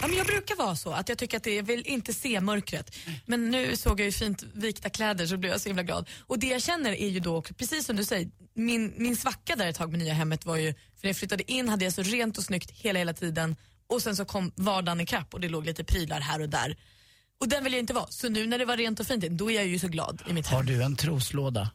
Ja, 0.00 0.06
men 0.08 0.16
jag 0.16 0.26
brukar 0.26 0.56
vara 0.56 0.76
så, 0.76 0.92
att 0.92 1.08
jag 1.08 1.18
tycker 1.18 1.36
att 1.36 1.42
det, 1.42 1.54
jag 1.54 1.62
vill 1.62 1.82
inte 1.86 2.12
se 2.14 2.40
mörkret. 2.40 2.96
Men 3.26 3.50
nu 3.50 3.76
såg 3.76 4.00
jag 4.00 4.04
ju 4.06 4.12
fint 4.12 4.42
vikta 4.54 4.90
kläder 4.90 5.26
så 5.26 5.36
blev 5.36 5.52
jag 5.52 5.60
så 5.60 5.68
himla 5.68 5.82
glad. 5.82 6.08
Och 6.26 6.38
det 6.38 6.46
jag 6.46 6.62
känner 6.62 6.92
är 6.92 7.08
ju 7.08 7.20
då, 7.20 7.36
också, 7.36 7.54
precis 7.54 7.86
som 7.86 7.96
du 7.96 8.04
säger, 8.04 8.30
min, 8.54 8.94
min 8.96 9.16
svacka 9.16 9.56
där 9.56 9.66
ett 9.66 9.76
tag 9.76 9.90
med 9.90 9.98
nya 9.98 10.14
hemmet 10.14 10.46
var 10.46 10.56
ju, 10.56 10.72
för 10.72 11.02
när 11.02 11.08
jag 11.08 11.16
flyttade 11.16 11.52
in 11.52 11.68
hade 11.68 11.84
jag 11.84 11.94
så 11.94 12.02
rent 12.02 12.38
och 12.38 12.44
snyggt 12.44 12.70
hela 12.70 12.98
hela 12.98 13.12
tiden 13.12 13.56
och 13.86 14.02
sen 14.02 14.16
så 14.16 14.24
kom 14.24 14.52
vardagen 14.56 15.00
ikapp 15.00 15.34
och 15.34 15.40
det 15.40 15.48
låg 15.48 15.66
lite 15.66 15.84
prylar 15.84 16.20
här 16.20 16.40
och 16.40 16.48
där. 16.48 16.76
Och 17.40 17.48
den 17.48 17.64
vill 17.64 17.72
jag 17.72 17.80
inte 17.80 17.94
vara. 17.94 18.06
Så 18.06 18.28
nu 18.28 18.46
när 18.46 18.58
det 18.58 18.64
var 18.64 18.76
rent 18.76 19.00
och 19.00 19.06
fint, 19.06 19.24
då 19.24 19.50
är 19.50 19.54
jag 19.54 19.66
ju 19.66 19.78
så 19.78 19.88
glad 19.88 20.22
i 20.28 20.32
mitt 20.32 20.46
Har 20.46 20.56
hem. 20.56 20.66
du 20.66 20.82
en 20.82 20.96
troslåda? 20.96 21.70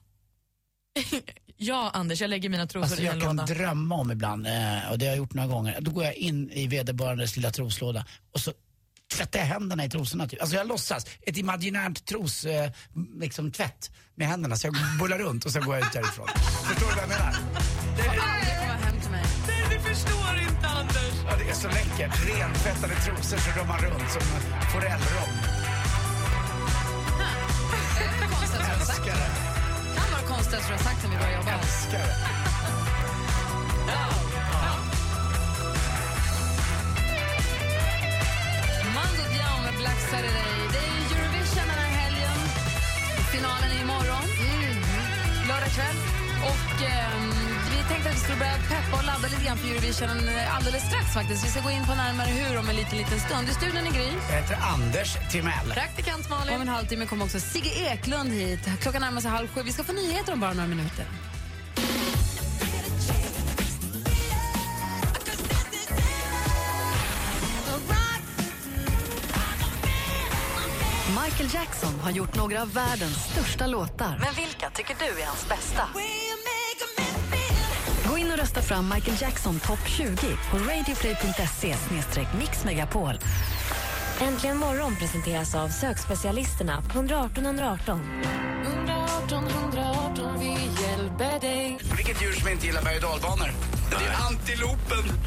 Ja 1.60 1.92
Anders, 1.94 2.22
jag 2.22 2.30
lägger 2.30 2.50
mina 2.50 2.68
trosor 2.68 2.84
Alltså 2.84 3.02
i 3.02 3.08
en 3.08 3.14
jag 3.14 3.22
kan 3.28 3.36
låda. 3.36 3.54
drömma 3.54 3.96
om 3.96 4.12
ibland, 4.12 4.48
eh, 4.48 4.92
och 4.92 4.98
det 5.00 5.06
har 5.06 5.12
jag 5.12 5.18
gjort 5.18 5.34
några 5.34 5.48
gånger. 5.50 5.78
Då 5.82 5.92
går 5.92 6.04
jag 6.04 6.14
in 6.16 6.52
i 6.52 6.68
vederbörandes 6.68 7.36
lilla 7.36 7.52
troslåda 7.52 8.06
och 8.34 8.40
så 8.40 8.54
tvättar 9.16 9.40
jag 9.40 9.46
händerna 9.46 9.86
i 9.86 9.90
trosorna. 9.90 10.28
Typ. 10.28 10.42
Alltså 10.42 10.56
jag 10.58 10.68
låtsas, 10.68 11.06
ett 11.22 11.38
imaginärt 11.38 12.06
tros, 12.06 12.46
eh, 12.46 12.72
liksom 13.20 13.52
tvätt 13.52 13.92
med 14.16 14.28
händerna. 14.28 14.56
Så 14.56 14.68
jag 14.68 14.76
bullar 15.02 15.18
runt 15.18 15.46
och 15.46 15.52
sen 15.52 15.66
går 15.66 15.76
jag 15.78 15.86
ut 15.88 15.94
därifrån. 15.94 16.28
Förstår 16.68 16.88
du 16.90 16.94
vad 16.96 17.04
jag 17.04 17.10
menar? 17.10 17.32
Till 19.02 19.12
mig. 19.12 19.24
Nej, 19.48 19.64
du 19.72 19.80
förstår 19.96 20.40
inte 20.50 20.68
Anders. 20.68 21.14
Ja, 21.30 21.36
det 21.38 21.50
är 21.50 21.54
så 21.56 21.68
läckert. 21.68 22.28
Rentvättade 22.28 22.96
trosor 22.96 23.38
så 23.38 23.60
rör 23.60 23.66
man 23.66 23.80
runt 23.80 24.12
som 24.12 24.22
forellrom. 24.74 25.34
Älskar 28.80 29.06
det. 29.06 29.57
Att 30.40 30.52
du 30.52 30.74
har 30.74 30.80
sagt 30.80 31.02
sen 31.02 31.12
vi 31.12 31.18
började 31.18 31.36
jobba. 31.36 31.52
Älskar 31.52 32.00
det. 32.00 32.16
Mando 38.96 39.24
Diao 39.34 39.62
med 39.64 39.76
Black 39.78 40.00
Saturday. 40.12 40.54
Det 40.74 40.78
är 40.78 41.20
Eurovision 41.20 41.68
den 41.68 41.80
här 41.84 41.92
helgen. 42.02 42.38
Finalen 43.32 43.72
är 43.72 43.82
imorgon. 43.82 44.28
lördag 45.48 45.70
kväll. 45.70 46.17
Och 46.44 46.84
ehm, 46.84 47.30
vi 47.72 47.78
tänkte 47.90 48.10
att 48.10 48.16
vi 48.16 48.20
skulle 48.20 48.38
börja 48.38 48.58
peppa 48.70 48.98
och 48.98 49.04
ladda 49.04 49.28
lite 49.28 49.44
grann 49.46 49.58
för 49.58 49.68
Eurovision 49.68 50.30
eh, 50.30 50.56
alldeles 50.56 50.84
strax 50.90 51.14
faktiskt. 51.14 51.46
Vi 51.46 51.50
ska 51.50 51.62
gå 51.62 51.72
in 51.72 51.86
på 51.86 51.96
närmare 51.96 52.28
hur 52.28 52.60
om 52.60 52.70
en 52.70 52.76
liten, 52.76 52.98
liten 52.98 53.20
stund. 53.20 53.50
I 53.50 53.54
studion 53.54 53.84
är 53.88 53.92
Gry. 53.92 54.10
Jag 54.30 54.38
heter 54.42 54.58
Anders 54.74 55.18
Timell. 55.32 55.70
Praktikant 55.74 56.30
Malin. 56.30 56.56
Om 56.56 56.62
en 56.62 56.68
halvtimme 56.68 57.06
kommer 57.06 57.26
också 57.26 57.40
Sigge 57.40 57.70
Eklund 57.70 58.32
hit. 58.32 58.60
Klockan 58.82 59.02
närmar 59.02 59.22
sig 59.22 59.32
halv 59.32 59.48
sju. 59.48 59.62
Vi 59.64 59.72
ska 59.72 59.84
få 59.84 59.94
nyheter 59.94 60.34
om 60.34 60.40
bara 60.40 60.54
några 60.54 60.68
minuter. 60.68 61.06
Michael 71.24 71.54
Jackson 71.54 72.00
har 72.00 72.12
gjort 72.12 72.36
några 72.36 72.62
av 72.62 72.74
världens 72.74 73.32
största 73.32 73.68
låtar. 73.68 74.18
Men 74.20 74.34
vilka 74.36 74.70
tycker 74.70 74.96
du 75.00 75.22
är 75.22 75.26
hans 75.26 75.50
bästa? 75.50 75.90
In 78.28 78.34
och 78.34 78.40
rösta 78.40 78.62
fram 78.62 78.90
Michael 78.94 79.18
Jackson 79.22 79.60
topp 79.60 79.88
20 79.88 80.16
på 80.52 80.58
radioplay.se 80.58 81.76
mixmegapol. 82.40 83.20
Äntligen 84.22 84.58
morgon 84.58 84.96
presenteras 84.96 85.56
av 85.56 85.70
sökspecialisterna 85.70 86.82
på 86.82 86.98
118 86.98 87.46
118. 87.46 88.02
118 88.66 89.48
118, 89.48 90.40
vi 90.40 90.48
hjälper 90.84 91.40
dig. 91.40 91.80
Vilket 91.98 92.22
djur 92.22 92.34
som 92.34 92.50
inte 92.50 92.66
gillar 92.66 92.82
berg 92.82 92.96
och 92.96 93.02
dalbanor? 93.02 93.52
Det 93.90 93.96
är 93.96 94.16
antilopen. 94.30 95.06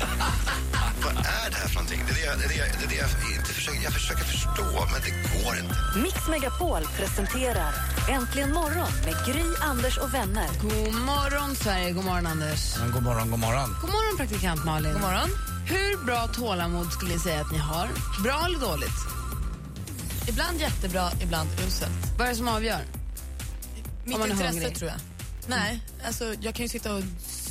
Vad 1.04 1.12
är 1.12 1.50
det 1.50 1.56
här 1.56 1.68
för 1.68 1.74
någonting? 1.74 2.00
Det 2.08 2.26
är 2.26 2.36
det, 2.36 2.48
det, 2.48 2.60
är 2.60 2.64
det, 2.64 2.78
det, 2.78 2.84
är 2.84 2.88
det 2.88 2.96
jag, 2.96 3.38
inte 3.38 3.49
försöker, 3.70 3.84
jag 3.84 3.92
försöker 3.92 4.24
förstå, 4.24 4.86
men 4.92 5.00
det 5.02 5.44
går 5.44 5.58
inte. 5.58 5.98
Mix 6.02 6.28
Megapol 6.28 6.82
presenterar 6.96 7.74
Äntligen 8.08 8.52
morgon 8.52 8.92
med 9.04 9.14
Gry, 9.26 9.44
Anders 9.60 9.98
och 9.98 10.14
vänner. 10.14 10.48
God 10.62 10.94
morgon, 10.94 11.56
Sverige. 11.56 11.92
God 11.92 12.04
morgon, 12.04 12.26
Anders. 12.26 12.76
Men 12.78 12.92
god 12.92 13.02
morgon, 13.02 13.30
god 13.30 13.38
morgon. 13.38 13.76
God 13.80 13.90
morgon, 13.90 14.16
praktikant 14.16 14.64
Malin. 14.64 14.92
God 14.92 15.02
morgon. 15.02 15.30
Hur 15.66 16.04
bra 16.04 16.26
tålamod 16.26 16.92
skulle 16.92 17.12
ni 17.12 17.18
säga 17.18 17.40
att 17.40 17.52
ni 17.52 17.58
har? 17.58 17.88
Bra 18.22 18.42
eller 18.46 18.58
dåligt? 18.58 18.98
Ibland 20.28 20.60
jättebra, 20.60 21.10
ibland 21.22 21.48
uselt. 21.66 21.90
Vad 22.18 22.26
är 22.26 22.30
det 22.30 22.36
som 22.36 22.48
avgör? 22.48 22.80
Mitt 24.04 24.18
intresse 24.18 24.44
hungrig. 24.44 24.76
tror 24.76 24.90
jag. 24.90 25.00
Nej, 25.46 25.82
alltså 26.06 26.34
jag 26.40 26.54
kan 26.54 26.62
ju 26.62 26.68
sitta 26.68 26.94
och 26.94 27.02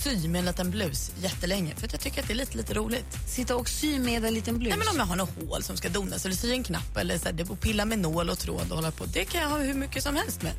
sy 0.03 0.27
med 0.27 0.39
en 0.39 0.46
liten 0.46 0.72
blus 0.72 1.12
jättelänge 1.22 1.75
för 1.75 1.86
att 1.86 1.91
jag 1.94 2.01
tycker 2.01 2.22
att 2.22 2.27
det 2.27 2.34
är 2.34 2.36
lite, 2.36 2.58
lite 2.58 2.74
roligt. 2.74 3.18
Sitta 3.27 3.56
och 3.56 3.70
sy 3.70 4.00
med 4.00 4.25
en 4.25 4.34
liten 4.34 4.58
blus? 4.60 4.70
Nej, 4.70 4.77
men 4.77 4.88
om 4.88 4.98
jag 4.98 5.06
har 5.06 5.15
något 5.15 5.50
hål 5.50 5.63
som 5.63 5.77
ska 5.77 5.89
donas 5.89 6.25
eller 6.25 6.36
sy 6.36 6.51
en 6.51 6.63
knapp 6.63 6.98
eller 6.98 7.18
så 7.18 7.25
här, 7.25 7.56
pilla 7.56 7.86
med 7.86 8.00
nål 8.00 8.29
och 8.29 8.39
tråd 8.39 8.70
och 8.70 8.75
hålla 8.75 8.91
på. 8.91 9.06
Det 9.06 9.25
kan 9.25 9.41
jag 9.41 9.50
ha 9.50 9.58
hur 9.58 9.74
mycket 9.74 10.03
som 10.03 10.15
helst 10.15 10.41
med. 10.41 10.53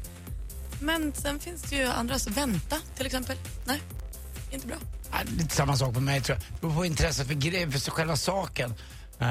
Men 0.80 1.12
sen 1.12 1.38
finns 1.40 1.62
det 1.62 1.76
ju 1.76 1.84
andra, 1.86 2.18
så 2.18 2.30
vänta 2.30 2.76
till 2.96 3.06
exempel. 3.06 3.36
Nej, 3.66 3.80
inte 4.50 4.66
bra. 4.66 4.76
Ja, 5.10 5.18
Lite 5.38 5.54
samma 5.54 5.76
sak 5.76 5.94
med 5.94 6.02
mig 6.02 6.20
tror 6.20 6.38
jag. 6.38 6.46
Det 6.54 6.60
beror 6.60 6.74
på 6.74 6.84
intresset 6.84 7.26
för, 7.26 7.78
för 7.80 7.90
själva 7.90 8.16
saken. 8.16 8.70
Eh, 9.18 9.26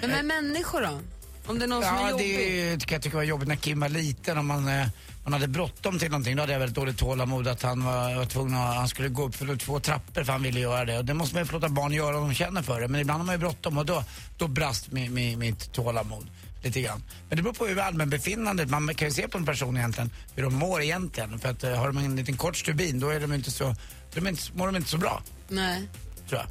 Men 0.00 0.10
med 0.10 0.24
människor 0.24 0.80
då? 0.80 1.00
Om 1.46 1.58
det 1.58 1.64
är 1.64 1.68
någon 1.68 1.82
som 1.82 1.94
är 1.96 2.00
Ja, 2.00 2.10
jobbig? 2.10 2.26
det 2.38 2.70
är- 2.72 2.76
tycker 2.76 2.94
jag 2.94 3.02
tycker 3.02 3.16
var 3.16 3.24
jobbigt 3.24 3.48
när 3.48 3.56
Kim 3.56 3.80
var 3.80 3.88
liten. 3.88 4.38
Om 4.38 4.46
man, 4.46 4.68
eh, 4.68 4.86
man 5.24 5.32
hade 5.32 5.48
bråttom 5.48 5.98
till 5.98 6.10
någonting, 6.10 6.36
då 6.36 6.42
hade 6.42 6.52
jag 6.52 6.60
väldigt 6.60 6.76
dåligt 6.76 6.98
tålamod 6.98 7.48
att 7.48 7.62
han 7.62 7.84
var, 7.84 8.14
var 8.14 8.24
tvungen 8.24 8.54
att, 8.58 8.76
han 8.76 8.88
skulle 8.88 9.08
gå 9.08 9.22
upp 9.24 9.34
för 9.34 9.56
två 9.56 9.80
trappor 9.80 10.24
för 10.24 10.32
han 10.32 10.42
ville 10.42 10.60
göra 10.60 10.84
det. 10.84 10.98
Och 10.98 11.04
det 11.04 11.14
måste 11.14 11.34
man 11.34 11.42
ju 11.42 11.46
få 11.46 11.52
låta 11.52 11.68
barn 11.68 11.92
göra 11.92 12.18
om 12.18 12.28
de 12.28 12.34
känner 12.34 12.62
för 12.62 12.80
det. 12.80 12.88
Men 12.88 13.00
ibland 13.00 13.20
har 13.20 13.26
man 13.26 13.34
ju 13.34 13.38
bråttom 13.38 13.78
och 13.78 13.86
då, 13.86 14.04
då 14.38 14.48
brast 14.48 14.92
mi, 14.92 15.08
mi, 15.08 15.36
mitt 15.36 15.72
tålamod 15.72 16.26
lite 16.62 16.80
grann. 16.80 17.02
Men 17.28 17.36
det 17.36 17.42
beror 17.42 17.54
på 17.54 17.66
hur 17.66 17.78
allmänbefinnandet, 17.78 18.68
man 18.70 18.94
kan 18.94 19.08
ju 19.08 19.14
se 19.14 19.28
på 19.28 19.38
en 19.38 19.44
person 19.46 19.76
egentligen 19.76 20.10
hur 20.34 20.42
de 20.42 20.54
mår 20.54 20.82
egentligen. 20.82 21.38
För 21.38 21.48
att 21.48 21.64
eh, 21.64 21.74
har 21.74 21.86
de 21.86 21.98
en 21.98 22.16
liten 22.16 22.36
kort 22.36 22.56
stubin 22.56 23.00
då 23.00 23.08
är 23.10 23.20
de 23.20 23.32
inte 23.32 23.50
så, 23.50 23.74
de 24.14 24.26
är 24.26 24.30
inte, 24.30 24.42
mår 24.54 24.66
de 24.66 24.76
inte 24.76 24.90
så 24.90 24.98
bra 24.98 25.22
Nej. 25.48 25.88
tror 26.28 26.40
jag. 26.40 26.48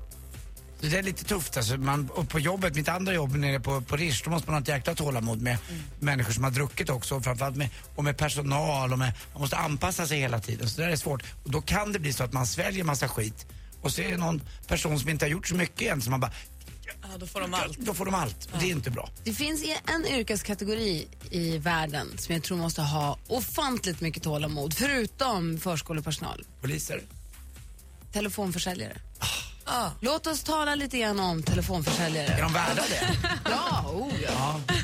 Det 0.81 0.97
är 0.97 1.03
lite 1.03 1.23
tufft 1.23 1.57
alltså. 1.57 1.77
Man, 1.77 2.09
och 2.09 2.29
på 2.29 2.39
jobbet, 2.39 2.75
mitt 2.75 2.89
andra 2.89 3.13
jobb 3.13 3.35
nere 3.35 3.59
på, 3.59 3.81
på 3.81 3.95
Rish, 3.95 4.21
då 4.23 4.29
måste 4.29 4.47
man 4.49 4.55
ha 4.55 4.61
ett 4.61 4.67
jäkla 4.67 4.95
tålamod 4.95 5.41
med 5.41 5.57
människor 5.99 6.33
som 6.33 6.43
har 6.43 6.51
druckit 6.51 6.89
också. 6.89 7.15
Och 7.15 7.23
framförallt 7.23 7.55
med, 7.55 7.69
och 7.95 8.03
med 8.03 8.17
personal 8.17 8.91
och 8.93 8.99
med, 8.99 9.13
man 9.33 9.41
måste 9.41 9.57
anpassa 9.57 10.07
sig 10.07 10.19
hela 10.19 10.39
tiden. 10.39 10.69
Så 10.69 10.77
det 10.81 10.85
där 10.87 10.91
är 10.91 10.95
svårt. 10.95 11.23
Och 11.43 11.51
då 11.51 11.61
kan 11.61 11.91
det 11.91 11.99
bli 11.99 12.13
så 12.13 12.23
att 12.23 12.33
man 12.33 12.47
sväljer 12.47 12.83
massa 12.83 13.07
skit. 13.07 13.45
Och 13.81 13.91
så 13.91 14.01
är 14.01 14.11
det 14.11 14.17
någon 14.17 14.41
person 14.67 14.99
som 14.99 15.09
inte 15.09 15.25
har 15.25 15.29
gjort 15.29 15.47
så 15.47 15.55
mycket 15.55 15.93
än 15.93 16.01
som 16.01 16.11
man 16.11 16.19
bara, 16.19 16.31
Ja, 17.01 17.17
då 17.17 17.27
får 17.27 17.41
de 17.41 17.53
allt. 17.53 17.77
då 17.77 17.93
får 17.93 18.05
de 18.05 18.13
allt. 18.15 18.49
Och 18.53 18.59
det 18.59 18.65
är 18.65 18.71
inte 18.71 18.91
bra. 18.91 19.09
Det 19.23 19.33
finns 19.33 19.63
en 19.87 20.07
yrkeskategori 20.07 21.07
i 21.31 21.57
världen 21.57 22.07
som 22.17 22.33
jag 22.35 22.43
tror 22.43 22.57
måste 22.57 22.81
ha 22.81 23.17
ofantligt 23.27 24.01
mycket 24.01 24.23
tålamod, 24.23 24.73
förutom 24.73 25.57
förskolepersonal. 25.59 26.45
Poliser. 26.61 27.01
Telefonförsäljare. 28.13 28.97
Ah. 29.19 29.25
Låt 29.99 30.27
oss 30.27 30.43
tala 30.43 30.75
lite 30.75 30.97
grann 30.97 31.19
om 31.19 31.43
telefonförsäljare. 31.43 32.27
Är 32.27 32.41
de 32.41 32.53
värda 32.53 32.81
det? 32.89 33.17
Ja, 33.45 33.91
oh 33.93 34.11
ja. 34.23 34.61
ja. 34.67 34.75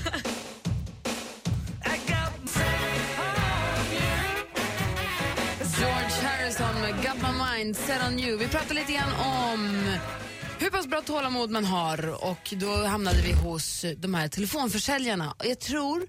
George 5.80 6.28
Harrison 6.28 6.82
med 6.82 6.96
Got 6.96 7.22
My 7.22 7.62
Mind 7.62 7.78
Set 7.78 8.02
On 8.08 8.20
You. 8.20 8.38
Vi 8.38 8.48
pratar 8.48 8.76
lite 8.76 8.94
grann 8.94 9.14
om 9.14 9.94
hur 10.60 10.70
pass 10.70 10.88
bra 10.88 11.02
tålamod 11.02 11.52
man 11.52 11.66
har 11.66 12.24
och 12.24 12.54
då 12.58 12.86
hamnade 12.86 13.22
vi 13.22 13.34
hos 13.34 13.86
de 13.98 14.14
här 14.14 14.28
telefonförsäljarna. 14.28 15.36
Jag 15.44 15.60
tror 15.60 16.08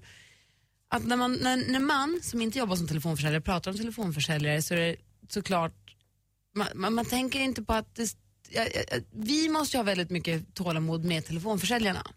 att 0.89 1.05
när 1.05 1.15
man, 1.15 1.33
när, 1.33 1.57
när 1.57 1.79
man 1.79 2.19
som 2.23 2.41
inte 2.41 2.59
jobbar 2.59 2.75
som 2.75 2.87
telefonförsäljare 2.87 3.41
pratar 3.41 3.71
om 3.71 3.77
telefonförsäljare 3.77 4.61
så 4.61 4.73
är 4.73 4.79
det 4.79 4.95
såklart, 5.29 5.95
man, 6.55 6.67
man, 6.75 6.93
man 6.93 7.05
tänker 7.05 7.39
inte 7.39 7.63
på 7.63 7.73
att 7.73 7.95
det, 7.95 8.03
ja, 8.03 8.09
ja, 8.09 8.28
vi 9.11 9.49
måste 9.49 9.77
ju 9.77 9.79
ha 9.79 9.83
väldigt 9.83 10.09
mycket 10.09 10.53
tålamod 10.53 11.05
med 11.05 11.25
telefonförsäljarna. 11.25 12.07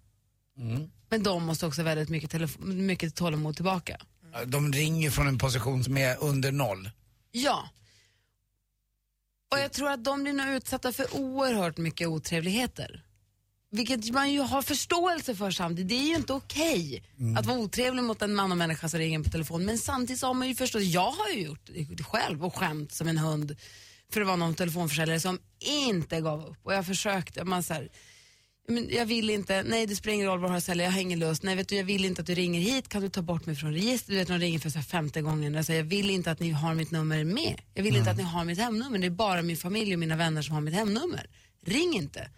Men 1.09 1.23
de 1.23 1.45
måste 1.45 1.67
också 1.67 1.81
ha 1.81 1.85
väldigt 1.85 2.09
mycket, 2.09 2.59
mycket 2.61 3.15
tålamod 3.15 3.55
tillbaka. 3.57 4.01
De 4.47 4.73
ringer 4.73 5.11
från 5.11 5.27
en 5.27 5.39
position 5.39 5.85
som 5.85 5.97
är 5.97 6.17
under 6.25 6.53
noll. 6.53 6.91
Ja. 7.33 7.69
Och 9.53 9.59
jag 9.59 9.73
tror 9.73 9.91
att 9.91 10.05
de 10.05 10.23
blir 10.23 10.33
nog 10.33 10.49
utsatta 10.49 10.93
för 10.93 11.17
oerhört 11.17 11.79
mycket 11.79 12.09
otrevligheter. 12.09 13.05
Vilket 13.71 14.11
man 14.11 14.33
ju 14.33 14.41
har 14.41 14.63
förståelse 14.63 15.35
för 15.35 15.51
samtidigt. 15.51 15.89
Det 15.89 15.95
är 15.95 16.09
ju 16.09 16.15
inte 16.15 16.33
okej 16.33 17.05
att 17.39 17.47
vara 17.47 17.59
otrevlig 17.59 18.03
mot 18.03 18.23
en 18.23 18.35
man 18.35 18.53
och 18.53 18.59
människa 18.59 18.89
som 18.89 18.99
ringer 18.99 19.23
på 19.23 19.31
telefon. 19.31 19.65
Men 19.65 19.79
samtidigt 19.79 20.21
så 20.21 20.27
har 20.27 20.35
man 20.35 20.49
ju 20.49 20.55
förstått, 20.55 20.83
jag 20.83 21.11
har 21.11 21.29
ju 21.29 21.43
gjort 21.43 21.71
det 21.97 22.05
själv 22.05 22.45
och 22.45 22.57
skämt 22.57 22.93
som 22.93 23.09
en 23.09 23.19
hund 23.19 23.57
för 24.13 24.21
det 24.21 24.27
var 24.27 24.37
någon 24.37 24.55
telefonförsäljare 24.55 25.21
som 25.21 25.39
inte 25.59 26.21
gav 26.21 26.47
upp. 26.47 26.59
Och 26.63 26.75
jag 26.75 26.87
försökte, 26.87 27.45
man 27.45 27.63
så 27.63 27.75
här, 27.75 27.89
men 28.69 28.89
jag 28.91 29.07
vill 29.07 29.31
inte, 29.31 29.63
nej 29.63 29.87
det 29.87 29.97
spelar 29.97 30.15
ingen 30.15 30.27
roll 30.27 30.41
vad 30.41 30.51
du 30.51 30.53
har 30.53 30.61
sälja, 30.61 30.85
jag 30.85 30.93
har 30.93 31.01
ingen 31.01 31.19
lust, 31.19 31.43
nej 31.43 31.57
vet 31.57 31.69
du 31.69 31.77
jag 31.77 31.85
vill 31.85 32.05
inte 32.05 32.21
att 32.21 32.27
du 32.27 32.35
ringer 32.35 32.61
hit, 32.61 32.89
kan 32.89 33.03
du 33.03 33.09
ta 33.09 33.23
bort 33.23 33.47
mig 33.47 33.57
från 33.57 33.73
registret? 33.73 34.09
Du 34.09 34.17
vet 34.17 34.29
de 34.29 34.39
ringer 34.39 34.59
för 34.59 34.71
så 34.71 34.79
här 34.79 34.85
femte 34.85 35.23
gången, 35.23 35.55
jag 35.55 35.65
säger 35.65 35.81
jag 35.81 35.89
vill 35.89 36.11
inte 36.11 36.31
att 36.31 36.41
ni 36.41 36.51
har 36.51 36.75
mitt 36.75 36.91
nummer 36.91 37.25
med, 37.25 37.63
jag 37.75 37.83
vill 37.83 37.97
inte 37.97 38.11
att 38.11 38.17
ni 38.17 38.23
har 38.23 38.45
mitt 38.45 38.59
hemnummer, 38.59 38.99
det 38.99 39.07
är 39.07 39.11
bara 39.11 39.43
min 39.43 39.57
familj 39.57 39.93
och 39.93 39.99
mina 39.99 40.17
vänner 40.17 40.43
som 40.43 40.55
har 40.55 40.61
mitt 40.61 40.75
hemnummer. 40.75 41.27
Ring 41.67 41.95
inte. 41.95 42.31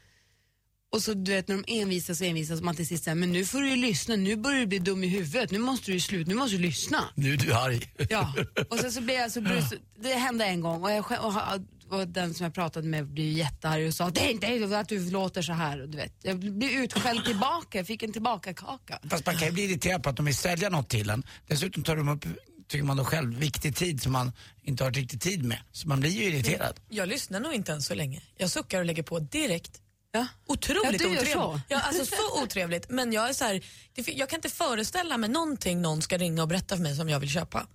Och 0.94 1.02
så 1.02 1.14
du 1.14 1.32
vet 1.32 1.48
när 1.48 1.56
de 1.56 1.80
envisas 1.80 2.20
och 2.20 2.26
envisas, 2.26 2.60
man 2.60 2.76
till 2.76 2.86
sist 2.86 3.04
säger 3.04 3.14
men 3.14 3.32
nu 3.32 3.44
får 3.44 3.60
du 3.60 3.70
ju 3.70 3.76
lyssna, 3.76 4.16
nu 4.16 4.36
börjar 4.36 4.60
du 4.60 4.66
bli 4.66 4.78
dum 4.78 5.04
i 5.04 5.06
huvudet, 5.06 5.50
nu 5.50 5.58
måste 5.58 5.86
du 5.86 5.92
ju 5.92 6.00
sluta, 6.00 6.28
nu 6.28 6.34
måste 6.34 6.56
du 6.56 6.62
lyssna. 6.62 7.04
Nu 7.14 7.32
är 7.32 7.36
du 7.36 7.52
arg. 7.54 7.92
Ja, 8.08 8.34
och 8.70 8.78
sen 8.78 8.92
så 8.92 9.00
blev 9.00 9.16
jag 9.16 9.32
så, 9.32 9.40
brus, 9.40 9.64
det 9.98 10.14
hände 10.14 10.44
en 10.44 10.60
gång 10.60 10.84
och, 10.84 10.90
jag, 10.90 11.04
och, 11.10 11.98
och 11.98 12.08
den 12.08 12.34
som 12.34 12.44
jag 12.44 12.54
pratade 12.54 12.88
med 12.88 13.06
blev 13.06 13.26
jättearg 13.26 13.86
och 13.86 13.94
sa 13.94 14.10
det 14.10 14.20
är 14.20 14.30
inte 14.30 14.78
att 14.78 14.88
du 14.88 15.10
låter 15.10 15.42
så 15.42 15.52
här. 15.52 15.82
Och 15.82 15.88
du 15.88 15.96
vet, 15.96 16.12
jag 16.22 16.38
blev 16.38 16.70
utskälld 16.70 17.24
tillbaka, 17.24 17.78
jag 17.78 17.86
fick 17.86 18.02
en 18.02 18.12
tillbaka-kaka. 18.12 18.98
Fast 19.10 19.26
man 19.26 19.36
kan 19.36 19.48
ju 19.48 19.54
bli 19.54 19.64
irriterad 19.64 20.02
på 20.02 20.10
att 20.10 20.16
de 20.16 20.26
vill 20.26 20.36
sälja 20.36 20.68
något 20.68 20.88
till 20.88 21.10
en. 21.10 21.22
Dessutom 21.46 21.82
tar 21.82 21.96
de 21.96 22.08
upp, 22.08 22.24
tycker 22.68 22.84
man 22.84 22.96
då 22.96 23.04
själv, 23.04 23.38
viktig 23.38 23.76
tid 23.76 24.02
som 24.02 24.12
man 24.12 24.32
inte 24.62 24.84
har 24.84 24.90
riktigt 24.90 25.20
tid 25.22 25.44
med. 25.44 25.58
Så 25.72 25.88
man 25.88 26.00
blir 26.00 26.10
ju 26.10 26.24
irriterad. 26.24 26.80
Jag 26.88 27.08
lyssnar 27.08 27.40
nog 27.40 27.54
inte 27.54 27.72
ens 27.72 27.86
så 27.86 27.94
länge. 27.94 28.22
Jag 28.36 28.50
suckar 28.50 28.78
och 28.78 28.84
lägger 28.84 29.02
på 29.02 29.18
direkt. 29.18 29.80
Ja. 30.14 30.26
Otroligt 30.47 31.00
Ja, 31.00 31.06
otrevligt. 31.09 31.33
så. 31.33 31.61
Ja, 31.68 31.80
alltså 31.80 32.06
så 32.06 32.42
otrevligt. 32.42 32.90
Men 32.90 33.12
jag 33.12 33.28
är 33.28 33.33
så 33.33 33.44
här, 33.44 33.64
jag 33.94 34.28
kan 34.28 34.37
inte 34.38 34.49
föreställa 34.49 35.18
mig 35.18 35.30
någonting 35.30 35.83
någon 35.83 36.02
ska 36.02 36.18
ringa 36.18 36.42
och 36.42 36.49
berätta 36.49 36.76
för 36.76 36.83
mig 36.83 36.97
som 36.97 37.09
jag 37.09 37.21
vill 37.21 37.30
köpa. 37.30 37.66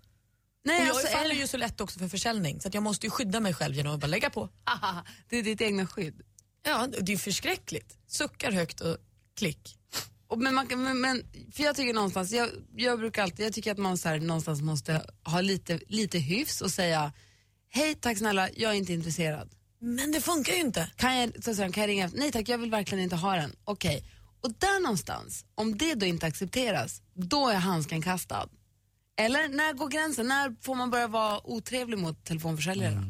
Nej, 0.66 0.82
och 0.82 0.88
jag 0.88 0.96
alltså, 0.96 1.18
faller 1.18 1.36
ju 1.36 1.48
så 1.48 1.58
lätt 1.58 1.82
också 1.82 2.00
för 2.00 2.08
försäljning 2.08 2.62
så 2.62 2.70
jag 2.74 2.84
måste 2.84 3.06
ju 3.06 3.10
skydda 3.10 3.40
mig 3.40 3.54
själv 3.54 3.76
genom 3.76 3.94
att 3.94 4.00
bara 4.00 4.08
lägga 4.08 4.30
på. 4.30 4.50
Haha, 4.64 5.06
det 5.30 5.38
är 5.38 5.44
ditt 5.44 5.62
egna 5.62 5.88
skydd. 5.88 6.22
Ja, 6.64 6.88
det 7.02 7.14
är 7.14 7.18
förskräckligt. 7.18 7.98
Suckar 8.08 8.52
högt 8.52 8.82
och 8.82 8.98
klick. 9.38 9.78
Och 10.28 10.40
men, 10.40 10.56
man, 10.56 10.68
men, 10.68 11.02
men, 11.02 11.24
för 11.54 11.64
jag 11.64 11.76
tycker 11.76 11.94
någonstans, 11.94 12.32
jag, 12.32 12.50
jag 12.76 13.00
brukar 13.00 13.24
alltid, 13.24 13.46
jag 13.46 13.54
tycker 13.54 13.72
att 13.72 13.78
man 13.78 13.98
så 13.98 14.10
här, 14.10 14.20
någonstans 14.20 14.62
måste 14.62 15.06
ha 15.24 15.42
lite, 15.42 15.80
lite 15.88 16.18
hyfs 16.18 16.62
och 16.62 16.72
säga 16.72 17.14
hej 17.70 17.96
tack 17.96 18.18
snälla, 18.18 18.50
jag 18.56 18.72
är 18.72 18.76
inte 18.76 18.94
intresserad. 18.94 19.50
Men 19.82 20.12
det 20.12 20.22
funkar 20.22 20.54
ju 20.54 20.60
inte. 20.60 20.92
Kan 20.96 21.18
jag, 21.18 21.36
så 21.36 21.42
säger 21.42 21.62
han, 21.62 21.72
kan 21.72 21.82
jag 21.82 21.88
ringa? 21.88 22.10
Nej 22.14 22.32
tack, 22.32 22.50
jag 22.50 22.58
vill 22.58 22.72
verkligen 22.72 23.04
inte 23.04 23.16
ha 23.16 23.36
den. 23.36 23.56
Okej. 23.64 24.04
Och 24.42 24.52
där 24.52 24.82
någonstans, 24.82 25.46
om 25.56 25.78
det 25.78 25.96
då 25.96 26.06
inte 26.06 26.26
accepteras, 26.26 27.02
då 27.14 27.50
är 27.50 27.56
handsken 27.56 28.02
kastad. 28.02 28.50
Eller 29.18 29.50
när 29.50 29.74
går 29.74 29.90
gränsen? 29.90 30.28
När 30.28 30.56
får 30.62 30.76
man 30.76 30.90
börja 30.90 31.08
vara 31.08 31.48
otrevlig 31.48 31.98
mot 31.98 32.26
telefonförsäljare? 32.26 32.94
då? 32.96 33.02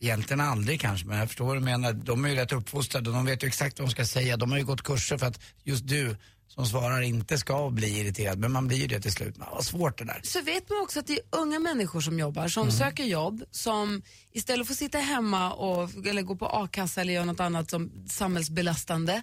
Egentligen 0.00 0.40
aldrig 0.40 0.80
kanske, 0.80 1.06
men 1.06 1.18
jag 1.18 1.28
förstår 1.28 1.46
vad 1.46 1.56
du 1.56 1.60
menar. 1.60 1.92
De 1.92 2.24
är 2.24 2.28
ju 2.28 2.34
rätt 2.34 2.52
uppfostrade 2.52 3.10
och 3.10 3.16
de 3.16 3.24
vet 3.24 3.42
ju 3.42 3.48
exakt 3.48 3.78
vad 3.78 3.88
de 3.88 3.92
ska 3.92 4.04
säga. 4.04 4.36
De 4.36 4.50
har 4.50 4.58
ju 4.58 4.64
gått 4.64 4.82
kurser 4.82 5.18
för 5.18 5.26
att 5.26 5.40
just 5.62 5.88
du 5.88 6.16
som 6.54 6.66
svarar 6.66 7.00
inte 7.00 7.38
ska 7.38 7.70
bli 7.70 8.00
irriterad, 8.00 8.38
men 8.38 8.52
man 8.52 8.68
blir 8.68 8.78
ju 8.78 8.86
det 8.86 9.00
till 9.00 9.12
slut. 9.12 9.36
Men 9.36 9.48
vad 9.50 9.64
svårt 9.64 9.98
det 9.98 10.04
där. 10.04 10.20
Så 10.24 10.40
vet 10.40 10.70
man 10.70 10.82
också 10.82 11.00
att 11.00 11.06
det 11.06 11.12
är 11.12 11.20
unga 11.30 11.58
människor 11.58 12.00
som 12.00 12.18
jobbar, 12.18 12.48
som 12.48 12.70
söker 12.72 13.04
jobb, 13.04 13.44
som 13.50 14.02
istället 14.32 14.66
för 14.66 14.74
att 14.74 14.78
sitta 14.78 14.98
hemma 14.98 15.52
och, 15.52 16.06
eller 16.06 16.22
gå 16.22 16.36
på 16.36 16.46
a-kassa 16.46 17.00
eller 17.00 17.12
göra 17.12 17.24
något 17.24 17.40
annat 17.40 17.70
som 17.70 18.06
samhällsbelastande, 18.08 19.22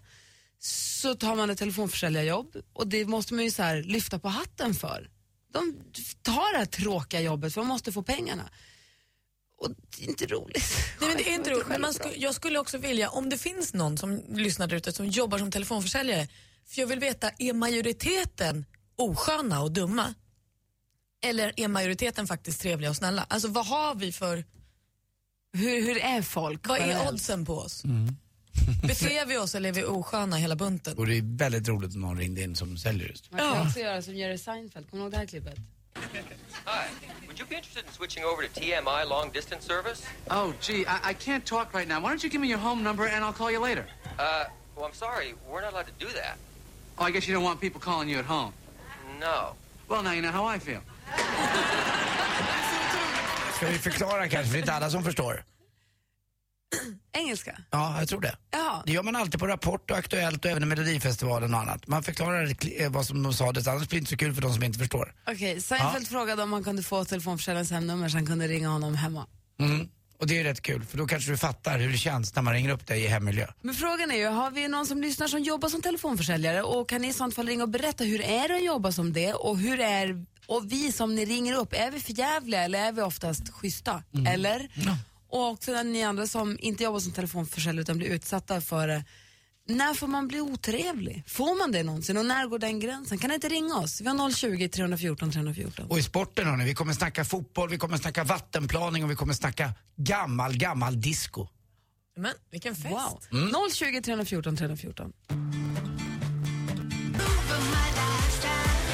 så 0.59 1.15
tar 1.15 1.35
man 1.35 1.49
ett 1.49 1.57
telefonförsäljarjobb 1.57 2.55
och 2.73 2.87
det 2.87 3.05
måste 3.05 3.33
man 3.33 3.43
ju 3.43 3.51
så 3.51 3.63
här 3.63 3.83
lyfta 3.83 4.19
på 4.19 4.27
hatten 4.27 4.73
för. 4.73 5.09
De 5.53 5.73
tar 6.21 6.53
det 6.53 6.57
här 6.57 6.65
tråkiga 6.65 7.21
jobbet 7.21 7.53
för 7.53 7.61
de 7.61 7.67
måste 7.67 7.91
få 7.91 8.03
pengarna. 8.03 8.49
Och 9.57 9.69
det 9.97 10.03
är 10.03 10.09
inte 10.09 10.25
roligt. 10.25 10.63
Nej, 10.99 11.09
men 11.09 11.17
det 11.17 11.29
är 11.29 11.35
inte 11.35 11.49
roligt. 11.49 11.67
Men 11.67 11.81
man 11.81 11.93
sku, 11.93 12.09
jag 12.17 12.35
skulle 12.35 12.59
också 12.59 12.77
vilja, 12.77 13.09
om 13.09 13.29
det 13.29 13.37
finns 13.37 13.73
någon 13.73 13.97
som 13.97 14.21
lyssnar 14.29 14.67
där 14.67 14.77
ute 14.77 14.91
som 14.91 15.07
jobbar 15.07 15.37
som 15.37 15.51
telefonförsäljare, 15.51 16.27
för 16.71 16.81
jag 16.81 16.87
vill 16.87 16.99
veta, 16.99 17.31
är 17.37 17.53
majoriteten 17.53 18.65
osköna 18.95 19.61
och 19.61 19.71
dumma? 19.71 20.13
Eller 21.23 21.53
är 21.57 21.67
majoriteten 21.67 22.27
faktiskt 22.27 22.61
trevliga 22.61 22.89
och 22.89 22.95
snälla? 22.95 23.25
Alltså 23.29 23.47
vad 23.47 23.65
har 23.65 23.95
vi 23.95 24.11
för, 24.11 24.43
Hur, 25.53 25.85
hur 25.85 25.97
är 25.97 26.21
folk? 26.21 26.67
vad 26.67 26.79
är 26.79 27.07
oddsen 27.07 27.45
på 27.45 27.57
oss? 27.57 27.83
Beter 28.87 29.25
vi 29.25 29.37
oss 29.37 29.55
eller 29.55 29.69
är 29.69 29.73
vi 29.73 29.83
osköna 29.83 30.35
hela 30.35 30.55
bunten? 30.55 30.97
Och 30.97 31.07
det 31.07 31.17
är 31.17 31.37
väldigt 31.37 31.67
roligt 31.67 31.95
om 31.95 32.01
någon 32.01 32.17
ringde 32.17 32.41
in 32.41 32.55
som 32.55 32.77
säljer 32.77 33.07
just. 33.07 33.31
Man 33.31 33.39
kan 33.39 33.67
också 33.67 33.79
göra 33.79 34.01
som 34.01 34.15
Jerry 34.15 34.37
Seinfeld, 34.37 34.89
kommer 34.89 35.01
du 35.01 35.05
ihåg 35.05 35.11
det 35.11 35.17
här 35.17 35.25
klippet? 35.25 35.57
Hi. 36.65 36.87
Would 37.27 37.39
you 37.39 37.47
be 37.49 37.55
interested 37.55 37.83
in 37.85 37.91
switching 37.91 38.23
over 38.25 38.47
to 38.47 38.59
TMI 38.59 39.05
long 39.09 39.31
distance 39.31 39.67
service? 39.67 40.05
Oh, 40.29 40.53
gee, 40.61 40.81
I, 40.81 41.11
I 41.11 41.13
can't 41.13 41.45
talk 41.45 41.73
right 41.73 41.87
now. 41.87 41.99
Why 41.99 42.09
don't 42.09 42.23
you 42.23 42.29
give 42.29 42.41
me 42.41 42.47
your 42.47 42.59
home 42.59 42.83
number 42.83 43.07
and 43.07 43.25
I'll 43.25 43.33
call 43.33 43.51
you 43.51 43.59
later? 43.59 43.85
Uh, 44.19 44.45
well, 44.75 44.85
I'm 44.85 44.93
sorry. 44.93 45.33
We're 45.49 45.61
not 45.61 45.73
allowed 45.73 45.87
to 45.87 46.05
do 46.05 46.11
that. 46.13 46.37
Oh, 47.01 47.07
I 47.07 47.11
guess 47.11 47.27
you 47.27 47.35
don't 47.35 47.43
want 47.43 47.59
people 47.59 47.81
calling 47.81 48.09
you 48.09 48.19
at 48.19 48.25
home. 48.25 48.53
No. 49.19 49.55
Well, 49.89 50.03
now 50.03 50.13
you 50.13 50.21
know 50.21 50.31
how 50.31 50.55
I 50.55 50.59
feel. 50.59 50.79
Ska 53.55 53.67
vi 53.67 53.77
förklara 53.77 54.29
kanske, 54.29 54.45
för 54.45 54.53
det 54.53 54.57
är 54.57 54.59
inte 54.59 54.73
alla 54.73 54.89
som 54.89 55.03
förstår. 55.03 55.43
Engelska? 57.13 57.57
Ja, 57.71 57.99
jag 57.99 58.09
tror 58.09 58.21
det. 58.21 58.35
Jaha. 58.51 58.83
Det 58.85 58.91
gör 58.91 59.03
man 59.03 59.15
alltid 59.15 59.39
på 59.39 59.47
Rapport 59.47 59.91
och 59.91 59.97
Aktuellt 59.97 60.45
och 60.45 60.51
även 60.51 60.63
i 60.63 60.65
Melodifestivalen 60.65 61.53
och 61.53 61.59
annat. 61.59 61.87
Man 61.87 62.03
förklarar 62.03 62.55
eh, 62.81 62.91
vad 62.91 63.05
som 63.05 63.23
de 63.23 63.33
sades, 63.33 63.67
annars 63.67 63.89
blir 63.89 63.99
det 63.99 64.01
inte 64.01 64.09
så 64.09 64.17
kul 64.17 64.33
för 64.33 64.41
de 64.41 64.53
som 64.53 64.63
inte 64.63 64.79
förstår. 64.79 65.13
Okej, 65.27 65.61
Seinfeld 65.61 66.07
frågade 66.07 66.43
om 66.43 66.53
han 66.53 66.63
kunde 66.63 66.83
få 66.83 67.05
telefonförsäljarens 67.05 67.71
hemnummer 67.71 68.09
så 68.09 68.17
han 68.17 68.27
kunde 68.27 68.47
ringa 68.47 68.69
honom 68.69 68.95
hemma. 68.95 69.27
Mm. 69.59 69.89
Och 70.21 70.27
det 70.27 70.39
är 70.39 70.43
rätt 70.43 70.61
kul, 70.61 70.83
för 70.85 70.97
då 70.97 71.07
kanske 71.07 71.31
du 71.31 71.37
fattar 71.37 71.79
hur 71.79 71.91
det 71.91 71.97
känns 71.97 72.35
när 72.35 72.41
man 72.41 72.53
ringer 72.53 72.69
upp 72.69 72.87
dig 72.87 73.03
i 73.03 73.07
hemmiljö. 73.07 73.47
Men 73.61 73.75
frågan 73.75 74.11
är 74.11 74.15
ju, 74.15 74.27
har 74.27 74.51
vi 74.51 74.67
någon 74.67 74.85
som 74.85 75.01
lyssnar 75.01 75.27
som 75.27 75.39
jobbar 75.39 75.69
som 75.69 75.81
telefonförsäljare 75.81 76.61
och 76.61 76.89
kan 76.89 77.01
ni 77.01 77.07
i 77.07 77.13
sånt 77.13 77.35
fall 77.35 77.47
ringa 77.47 77.63
och 77.63 77.69
berätta 77.69 78.03
hur 78.03 78.21
är 78.21 78.47
det 78.47 78.55
att 78.55 78.65
jobba 78.65 78.91
som 78.91 79.13
det 79.13 79.33
och 79.33 79.57
hur 79.57 79.79
är, 79.79 80.25
och 80.47 80.71
vi 80.71 80.91
som 80.91 81.15
ni 81.15 81.25
ringer 81.25 81.55
upp, 81.55 81.73
är 81.73 81.91
vi 81.91 81.99
förjävliga 81.99 82.63
eller 82.63 82.79
är 82.87 82.91
vi 82.91 83.01
oftast 83.01 83.49
schyssta? 83.49 84.03
Eller? 84.27 84.69
Och 85.29 85.47
också 85.49 85.83
ni 85.83 86.03
andra 86.03 86.27
som 86.27 86.57
inte 86.59 86.83
jobbar 86.83 86.99
som 86.99 87.11
telefonförsäljare 87.11 87.81
utan 87.81 87.97
blir 87.97 88.07
utsatta 88.07 88.61
för. 88.61 89.03
När 89.75 89.93
får 89.93 90.07
man 90.07 90.27
bli 90.27 90.41
otrevlig? 90.41 91.23
Får 91.27 91.57
man 91.57 91.71
det 91.71 91.83
någonsin 91.83 92.17
och 92.17 92.25
när 92.25 92.47
går 92.47 92.59
den 92.59 92.79
gränsen? 92.79 93.17
Kan 93.17 93.27
ni 93.27 93.33
inte 93.33 93.49
ringa 93.49 93.75
oss? 93.75 94.01
Vi 94.01 94.07
har 94.07 94.31
020 94.31 94.69
314 94.69 95.31
314. 95.31 95.87
Och 95.89 95.99
i 95.99 96.03
sporten 96.03 96.47
hörni, 96.47 96.65
vi 96.65 96.73
kommer 96.73 96.93
snacka 96.93 97.25
fotboll, 97.25 97.69
vi 97.69 97.77
kommer 97.77 97.97
snacka 97.97 98.23
vattenplaning 98.23 99.03
och 99.03 99.11
vi 99.11 99.15
kommer 99.15 99.33
snacka 99.33 99.73
gammal, 99.95 100.57
gammal 100.57 101.01
disco. 101.01 101.47
Men 102.17 102.33
vilken 102.51 102.75
fest. 102.75 102.95
Wow. 103.31 103.69
020 103.73 104.01
314 104.01 104.57
314. 104.57 105.13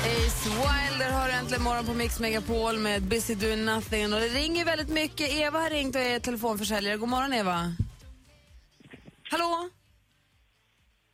Ace 0.06 0.50
Wilder 0.50 1.12
har 1.12 1.30
äntligen 1.30 1.64
morgon 1.64 1.86
på 1.86 1.94
Mix 1.94 2.20
Megapol 2.20 2.80
med 2.80 3.04
Busy 3.04 3.36
Doing 3.36 3.66
Nothing. 3.66 4.14
Och 4.14 4.20
det 4.20 4.28
ringer 4.28 4.66
väldigt 4.66 4.90
mycket. 4.90 5.30
Eva 5.30 5.60
har 5.60 5.70
ringt 5.70 5.96
och 5.96 6.02
är 6.02 6.20
telefonförsäljare. 6.20 6.98
God 6.98 7.10
morgon 7.10 7.34
Eva. 7.34 7.76
Hallå? 9.32 9.70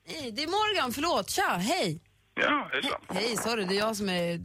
Nej, 0.08 0.32
det 0.32 0.44
är 0.44 0.48
Morgan. 0.48 0.92
Förlåt. 0.94 1.30
Tja, 1.30 1.58
hej. 1.60 2.02
Ja, 2.36 2.70
hejsan. 2.74 3.02
Hej, 3.10 3.38
sorry. 3.38 3.66
Det 3.66 3.76
är 3.76 3.80
jag 3.80 3.96
som 3.96 4.10
är 4.10 4.40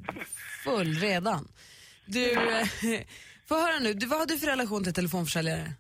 full 0.65 0.95
redan. 0.95 1.49
Du, 2.07 2.35
få 3.49 3.55
höra 3.55 3.79
nu. 3.79 3.95
Du, 3.95 4.07
vad 4.07 4.19
har 4.19 4.27
du 4.27 4.39
för 4.39 4.47
relation 4.47 4.85
till 4.85 4.95
telefonförsäljare? 4.95 5.73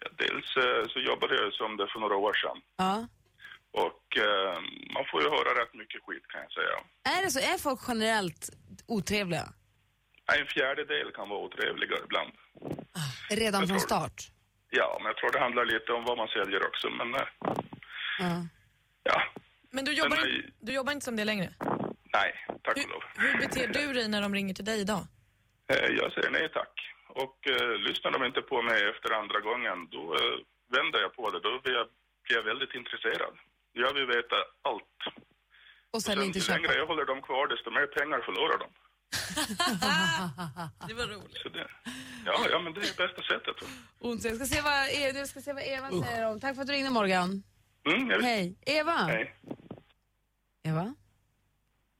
Ja, 0.00 0.08
dels 0.18 0.56
eh, 0.56 0.92
så 0.92 0.98
jobbade 1.00 1.34
jag 1.34 1.52
som 1.52 1.76
det 1.76 1.86
för 1.92 2.00
några 2.00 2.16
år 2.16 2.34
sedan. 2.34 2.58
Ja. 2.76 3.06
Och 3.84 4.16
eh, 4.16 4.54
man 4.94 5.04
får 5.10 5.22
ju 5.22 5.28
höra 5.28 5.50
rätt 5.62 5.74
mycket 5.74 6.00
skit 6.06 6.26
kan 6.28 6.40
jag 6.46 6.52
säga. 6.52 6.76
Är 7.18 7.24
det 7.24 7.30
så? 7.30 7.38
Är 7.38 7.58
folk 7.58 7.80
generellt 7.88 8.50
otrevliga? 8.86 9.46
En 10.40 10.46
fjärdedel 10.46 11.12
kan 11.16 11.28
vara 11.28 11.40
otrevliga 11.46 11.96
ibland. 12.04 12.32
Redan 13.30 13.60
Jag 13.60 13.68
från 13.68 13.80
start? 13.80 14.18
Ja, 14.70 14.96
men 15.00 15.06
jag 15.06 15.16
tror 15.16 15.32
det 15.32 15.40
handlar 15.40 15.64
lite 15.64 15.92
om 15.92 16.04
vad 16.04 16.16
man 16.18 16.28
säljer 16.28 16.66
också. 16.66 16.86
Men 16.90 17.14
eh, 17.14 17.26
Ja. 18.18 18.46
Ja, 19.06 19.22
Men 19.70 19.84
du 19.84 19.92
jobbar, 19.92 20.16
Men, 20.16 20.28
in- 20.28 20.52
du 20.60 20.72
jobbar 20.78 20.92
inte 20.92 21.04
som 21.04 21.16
det 21.16 21.24
längre? 21.24 21.48
nej, 22.18 22.30
tack 22.64 22.76
och 22.76 22.90
lov. 22.94 23.02
Hur 23.24 23.38
beter 23.38 23.66
du 23.68 23.92
dig 23.92 24.08
när 24.08 24.22
de 24.22 24.34
ringer 24.34 24.54
till 24.54 24.64
dig 24.64 24.80
idag? 24.80 25.02
Eh, 25.72 25.76
jag 26.00 26.12
säger 26.12 26.30
nej 26.30 26.48
tack. 26.54 26.74
Och 27.08 27.38
eh, 27.54 27.70
lyssnar 27.88 28.10
de 28.10 28.24
inte 28.24 28.42
på 28.42 28.62
mig 28.62 28.80
efter 28.92 29.08
andra 29.20 29.40
gången, 29.40 29.76
då 29.90 30.02
eh, 30.14 30.36
vänder 30.76 30.98
jag 31.00 31.12
på 31.18 31.30
det. 31.30 31.40
Då 31.40 31.60
blir 31.64 31.74
jag, 31.80 31.86
blir 32.24 32.36
jag 32.36 32.44
väldigt 32.44 32.74
intresserad. 32.74 33.34
Jag 33.72 33.94
vill 33.94 34.06
veta 34.06 34.36
allt. 34.70 34.98
Och 35.90 36.02
sen 36.02 36.22
inte 36.22 36.38
ju 36.38 36.44
köpa? 36.44 36.58
längre 36.58 36.74
jag 36.74 36.86
håller 36.86 37.04
dem 37.04 37.22
kvar, 37.22 37.46
desto 37.48 37.70
mer 37.70 37.86
pengar 37.86 38.20
förlorar 38.28 38.58
de. 38.64 38.68
Det 40.88 40.94
var 40.94 41.06
roligt. 41.06 41.36
Så 41.42 41.48
det, 41.48 41.68
ja, 42.26 42.46
ja, 42.50 42.58
men 42.60 42.72
det 42.74 42.80
är 42.80 42.96
bästa 43.06 43.22
sättet. 43.22 43.56
Ont. 43.98 44.24
Jag 44.24 44.36
ska 44.36 44.44
se 44.46 44.60
vad, 44.60 44.88
E- 44.88 45.12
jag 45.14 45.28
ska 45.28 45.40
se 45.40 45.52
vad 45.52 45.62
Eva 45.62 45.88
säger 46.04 46.26
om. 46.30 46.40
Tack 46.40 46.54
för 46.54 46.62
att 46.62 46.66
du 46.68 46.72
ringde 46.72 46.90
Morgan. 46.90 47.42
Mm, 47.86 48.10
jag. 48.10 48.20
Hej. 48.22 48.54
Eva? 48.66 48.92
Hej. 48.92 49.34
Eva? 50.62 50.94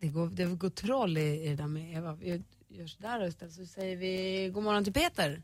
Det 0.00 0.08
går, 0.08 0.26
det 0.26 0.44
går 0.44 0.70
troll 0.70 1.18
i, 1.18 1.44
i 1.44 1.48
det 1.48 1.56
där 1.56 1.66
med 1.66 1.94
Eva. 1.96 2.12
Vi 2.14 2.42
gör 2.68 2.86
sådär 2.86 3.26
istället 3.26 3.54
så 3.54 3.66
säger 3.66 3.96
vi 3.96 4.50
god 4.54 4.62
morgon 4.62 4.84
till 4.84 4.92
Peter. 4.92 5.42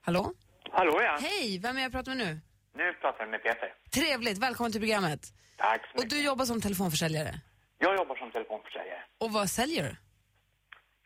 Hallå? 0.00 0.32
Hallå 0.72 1.00
ja. 1.02 1.18
Hej, 1.20 1.58
vem 1.58 1.76
är 1.76 1.82
jag 1.82 1.92
pratar 1.92 2.14
med 2.14 2.26
nu? 2.26 2.40
Nu 2.74 2.92
pratar 2.92 3.24
du 3.24 3.30
med 3.30 3.42
Peter. 3.42 3.74
Trevligt, 3.90 4.38
välkommen 4.38 4.72
till 4.72 4.80
programmet. 4.80 5.32
Tack 5.56 5.80
så 5.86 5.92
Och 5.92 5.96
mycket. 6.04 6.10
du 6.10 6.24
jobbar 6.24 6.44
som 6.44 6.60
telefonförsäljare. 6.60 7.40
Jag 7.78 7.96
jobbar 7.96 8.16
som 8.16 8.30
telefonförsäljare. 8.30 9.02
Och 9.18 9.32
vad 9.32 9.50
säljer 9.50 9.82
du? 9.82 9.96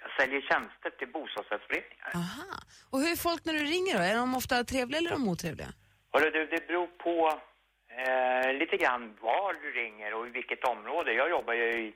Jag 0.02 0.10
säljer 0.20 0.40
tjänster 0.40 0.90
till 0.98 1.08
bostadsrättsföreningar. 1.12 2.10
Aha. 2.14 2.62
Och 2.90 3.00
hur 3.00 3.12
är 3.12 3.16
folk 3.16 3.44
när 3.44 3.52
du 3.52 3.64
ringer 3.64 3.94
då? 3.98 4.02
Är 4.02 4.14
de 4.14 4.34
ofta 4.34 4.64
trevliga 4.64 4.98
eller 4.98 5.10
är 5.10 5.14
de 5.14 5.28
otrevliga? 5.28 5.68
Hörru 6.12 6.30
du, 6.30 6.46
det 6.46 6.66
beror 6.66 6.86
på 6.86 7.40
eh, 7.96 8.52
lite 8.52 8.76
grann 8.76 9.16
var 9.20 9.52
du 9.62 9.70
ringer 9.72 10.14
och 10.14 10.26
i 10.26 10.30
vilket 10.30 10.64
område. 10.64 11.12
Jag 11.12 11.30
jobbar 11.30 11.54
ju 11.54 11.64
i, 11.64 11.94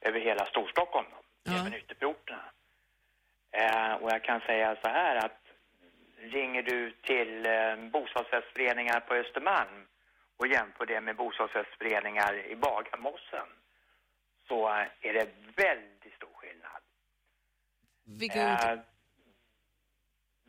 över 0.00 0.20
hela 0.20 0.46
Storstockholm, 0.46 1.06
då, 1.44 1.52
även 1.52 1.74
ytterförorterna. 1.74 2.44
Eh, 3.52 3.92
och 3.92 4.10
jag 4.10 4.24
kan 4.24 4.40
säga 4.40 4.76
så 4.82 4.88
här 4.88 5.16
att 5.16 5.40
ringer 6.18 6.62
du 6.62 6.90
till 6.90 7.46
eh, 7.46 7.76
bostadsrättsföreningar 7.76 9.00
på 9.00 9.14
Östermalm 9.14 9.86
och 10.36 10.46
jämför 10.46 10.86
det 10.86 11.00
med 11.00 11.16
bostadsrättsföreningar 11.16 12.46
i 12.46 12.56
Bagarmossen 12.56 13.46
så 14.48 14.68
är 15.00 15.12
det 15.12 15.28
väldigt 15.56 16.14
stor 16.16 16.34
skillnad. 16.34 16.82
Vilka 18.04 18.40
Eh, 18.40 18.78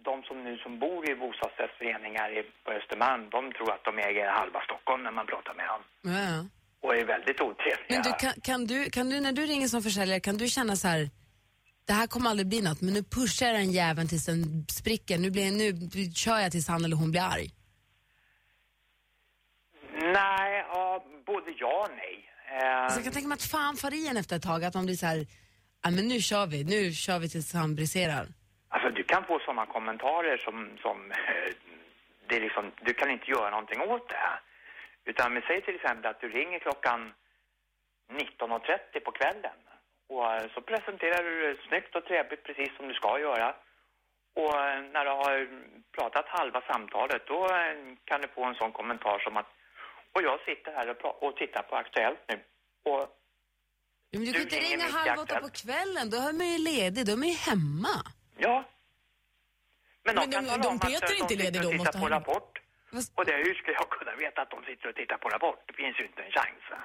de 0.10 0.24
som 0.28 0.44
nu 0.44 0.58
som 0.58 0.80
bor 0.80 1.02
i 1.12 1.16
bostadsrättsföreningar 1.16 2.28
i- 2.40 2.52
på 2.66 2.72
Östermalm, 2.80 3.30
de 3.30 3.42
tror 3.54 3.72
att 3.74 3.84
de 3.90 3.98
äger 4.08 4.28
halva 4.40 4.60
Stockholm 4.62 5.04
när 5.04 5.12
man 5.12 5.26
pratar 5.28 5.54
med 5.54 5.68
dem. 5.74 5.82
Ja. 6.18 6.46
Och 6.84 6.96
är 6.96 7.06
väldigt 7.06 7.42
otrevliga. 7.42 7.88
Men 7.90 8.02
du, 8.02 8.12
kan, 8.24 8.34
kan, 8.44 8.66
du, 8.66 8.90
kan 8.90 9.10
du, 9.10 9.20
när 9.20 9.32
du 9.32 9.46
ringer 9.46 9.68
som 9.68 9.82
försäljare, 9.84 10.20
kan 10.20 10.38
du 10.38 10.48
känna 10.48 10.76
så 10.76 10.88
här, 10.88 11.10
det 11.88 11.94
här 11.94 12.08
kommer 12.08 12.30
aldrig 12.30 12.48
bli 12.48 12.62
något, 12.62 12.82
men 12.82 12.94
nu 12.94 13.04
pushar 13.04 13.46
jag 13.48 13.56
den 13.56 13.72
jäveln 13.72 14.08
tills 14.08 14.26
den 14.26 14.66
spricker, 14.70 15.18
nu, 15.18 15.32
blir, 15.32 15.52
nu 15.52 16.12
kör 16.14 16.40
jag 16.40 16.52
tills 16.52 16.68
han 16.68 16.86
eller 16.86 16.96
hon 16.96 17.12
blir 17.12 17.22
arg. 17.22 17.50
Nej, 20.14 20.66
ja, 20.70 21.06
både 21.26 21.52
ja 21.60 21.82
och 21.90 21.92
nej. 21.96 22.26
Eh, 22.62 22.78
Alltså 22.84 22.98
jag 22.98 23.04
kan 23.04 23.14
tänka 23.14 23.28
mig 23.28 23.36
att 23.36 23.44
fan 23.44 23.76
far 23.78 23.94
i 23.94 24.08
en 24.08 24.18
efter 24.18 24.36
ett 24.36 24.44
tag, 24.44 24.64
att 24.64 24.74
man 24.74 24.86
blir 24.86 24.96
så 24.96 25.06
här, 25.06 25.28
ja 25.84 25.90
men 25.92 26.08
nu 26.08 26.22
kör 26.22 26.46
vi, 26.46 26.64
nu 26.64 26.94
kör 26.94 27.20
vi 27.20 27.30
tills 27.30 27.54
han 27.54 27.76
briserar. 27.76 28.28
Alltså 28.74 28.90
du 28.90 29.04
kan 29.04 29.26
få 29.26 29.40
sådana 29.40 29.66
kommentarer 29.66 30.38
som, 30.38 30.78
som 30.82 31.12
eh, 31.12 31.54
det 32.28 32.36
är 32.36 32.42
liksom, 32.42 32.72
du 32.82 32.94
kan 32.94 33.10
inte 33.12 33.32
göra 33.32 33.50
någonting 33.50 33.82
åt 33.82 34.10
det 34.10 34.16
här. 34.16 34.40
Utan 35.06 35.34
men 35.34 35.44
säg 35.48 35.62
till 35.62 35.76
exempel 35.76 36.12
att 36.12 36.22
du 36.22 36.30
ringer 36.30 36.60
klockan 36.60 37.14
19.30 38.12 39.00
på 39.06 39.12
kvällen 39.12 39.58
Och 40.10 40.34
eh, 40.34 40.46
så 40.54 40.62
presenterar 40.62 41.24
du 41.24 41.34
det 41.48 41.62
snyggt 41.68 41.96
och 41.96 42.06
trevligt 42.06 42.44
precis 42.44 42.76
som 42.78 42.88
du 42.88 42.94
ska 42.94 43.20
göra. 43.20 43.56
Och 44.36 44.56
eh, 44.60 44.82
när 44.94 45.06
du 45.06 45.12
har 45.12 45.48
pratat 45.98 46.26
halva 46.28 46.62
samtalet 46.62 47.28
då 47.28 47.48
kan 48.06 48.22
du 48.22 48.28
få 48.28 48.44
en 48.46 48.56
sån 48.56 48.72
kommentar 48.72 49.20
som 49.20 49.38
att 49.38 49.50
och 50.14 50.22
jag 50.22 50.40
sitter 50.40 50.72
här 50.72 51.06
och, 51.06 51.24
och 51.24 51.36
tittar 51.36 51.64
på 51.64 51.76
Aktuellt 51.76 52.20
nu 52.28 52.36
och 52.92 53.08
Men 54.12 54.22
du 54.22 54.26
Du 54.26 54.34
kan 54.34 54.42
inte 54.42 54.56
ringa 54.56 54.88
halv 54.92 55.20
åtta 55.20 55.40
på 55.40 55.50
kvällen, 55.50 56.10
då 56.10 56.18
är 56.18 56.34
man 56.34 56.48
ju 56.48 56.58
ledig, 56.58 57.06
då 57.06 57.12
är 57.12 57.18
man 57.18 57.28
ju 57.28 57.40
hemma. 57.50 57.96
Ja. 58.48 58.56
Men, 60.06 60.16
Men 60.16 60.30
de 60.30 60.32
kan 60.36 60.44
de- 60.44 60.50
tala 60.50 60.64
de 60.64 60.68
om 60.70 60.76
att 60.76 60.82
Peter 60.88 61.14
är 61.16 61.22
inte 61.24 61.36
de 61.36 61.44
ledig 61.44 61.56
sitter 61.56 61.64
då, 61.64 61.70
och 61.70 61.76
måste 61.76 61.92
på 61.92 61.98
han- 61.98 62.10
Rapport. 62.18 62.52
Och 63.18 63.26
det, 63.26 63.36
hur 63.46 63.54
ska 63.62 63.70
jag 63.82 63.90
kunna 63.98 64.14
veta 64.26 64.42
att 64.42 64.52
de 64.56 64.60
sitter 64.70 64.86
och 64.90 64.96
tittar 64.96 65.18
på 65.24 65.28
Rapport? 65.30 65.60
Det 65.68 65.74
finns 65.82 65.96
ju 66.00 66.04
inte 66.10 66.22
en 66.26 66.32
chans. 66.38 66.64
Va? 66.72 66.78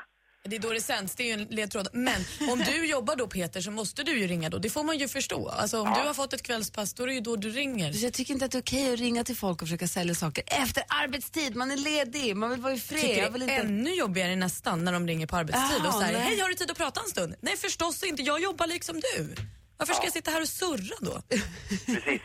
Det 0.48 0.56
är 0.56 0.60
då 0.60 0.70
det 0.72 0.80
sänds, 0.80 1.14
det 1.16 1.22
är 1.22 1.26
ju 1.26 1.32
en 1.32 1.44
ledtråd. 1.44 1.88
Men 1.92 2.20
om 2.52 2.58
du 2.58 2.86
jobbar 2.96 3.16
då 3.16 3.26
Peter 3.26 3.60
så 3.60 3.70
måste 3.70 4.02
du 4.02 4.18
ju 4.18 4.26
ringa 4.26 4.48
då. 4.50 4.58
Det 4.58 4.70
får 4.70 4.84
man 4.84 4.98
ju 4.98 5.08
förstå. 5.08 5.48
Alltså 5.48 5.80
om 5.80 5.88
Ja. 5.88 6.00
du 6.02 6.06
har 6.06 6.14
fått 6.14 6.32
ett 6.32 6.42
kvällspass 6.42 6.94
då 6.94 7.02
är 7.02 7.06
det 7.06 7.14
ju 7.14 7.20
då 7.20 7.36
du 7.36 7.48
ringer. 7.50 7.90
Jag 8.04 8.12
tycker 8.14 8.32
inte 8.34 8.44
att 8.44 8.50
det 8.52 8.58
är 8.58 8.62
okej 8.62 8.92
att 8.92 8.98
ringa 9.00 9.24
till 9.24 9.36
folk 9.36 9.62
och 9.62 9.68
försöka 9.68 9.88
sälja 9.88 10.14
saker 10.14 10.44
efter 10.46 10.82
arbetstid. 10.88 11.56
Man 11.56 11.70
är 11.70 11.76
ledig, 11.76 12.36
man 12.36 12.50
vill 12.50 12.60
vara 12.60 12.72
i 12.74 12.80
fred. 12.80 13.00
tycker 13.00 13.22
Jag 13.22 13.30
vill 13.30 13.46
det 13.46 13.52
är 13.52 13.60
inte... 13.60 13.66
ännu 13.66 13.94
jobbigare 13.94 14.36
nästan 14.36 14.84
när 14.84 14.92
de 14.92 15.06
ringer 15.08 15.26
på 15.26 15.36
arbetstid 15.36 15.78
Jaha, 15.80 15.88
och 15.88 15.94
säger 16.02 16.18
hej 16.18 16.40
har 16.40 16.48
du 16.48 16.54
tid 16.54 16.70
att 16.70 16.76
prata 16.78 17.00
en 17.00 17.06
stund? 17.08 17.34
Nej 17.40 17.56
förstås 17.56 18.02
inte, 18.02 18.22
jag 18.22 18.40
jobbar 18.42 18.66
liksom 18.66 19.00
du. 19.00 19.34
Varför 19.78 19.94
ska 19.94 20.02
Ja. 20.02 20.06
jag 20.06 20.12
sitta 20.12 20.30
här 20.30 20.40
och 20.40 20.48
surra 20.62 20.96
då? 21.08 21.14
Precis. 21.94 22.22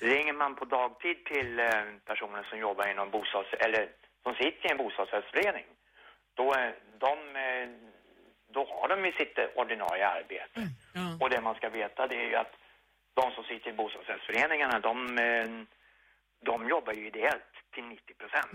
Ringer 0.00 0.32
man 0.32 0.54
på 0.54 0.64
dagtid 0.64 1.24
till 1.24 1.58
eh, 1.58 1.66
personer 2.10 2.42
som 2.50 2.58
jobbar 2.58 2.90
inom 2.90 3.10
bostads... 3.10 3.52
eller 3.64 3.88
som 4.22 4.34
sitter 4.34 4.68
i 4.68 4.70
en 4.72 4.76
bostadsrättsförening, 4.84 5.64
då, 6.34 6.54
eh, 6.54 6.70
de, 7.04 7.12
eh, 7.46 7.68
då 8.54 8.60
har 8.70 8.88
de 8.88 9.04
ju 9.04 9.12
sitt 9.12 9.38
ordinarie 9.54 10.06
arbete. 10.08 10.60
Och 11.20 11.30
det 11.30 11.40
man 11.40 11.54
ska 11.54 11.68
veta 11.68 12.06
det 12.06 12.16
är 12.16 12.28
ju 12.28 12.36
att 12.36 12.52
de 13.14 13.30
som 13.34 13.44
sitter 13.44 13.70
i 13.70 13.72
bostadsrättsföreningarna, 13.72 14.78
de, 14.80 14.96
de 16.46 16.68
jobbar 16.68 16.92
ju 16.92 17.06
ideellt 17.06 17.52
till 17.74 17.84
90 17.84 18.14
procent. 18.14 18.52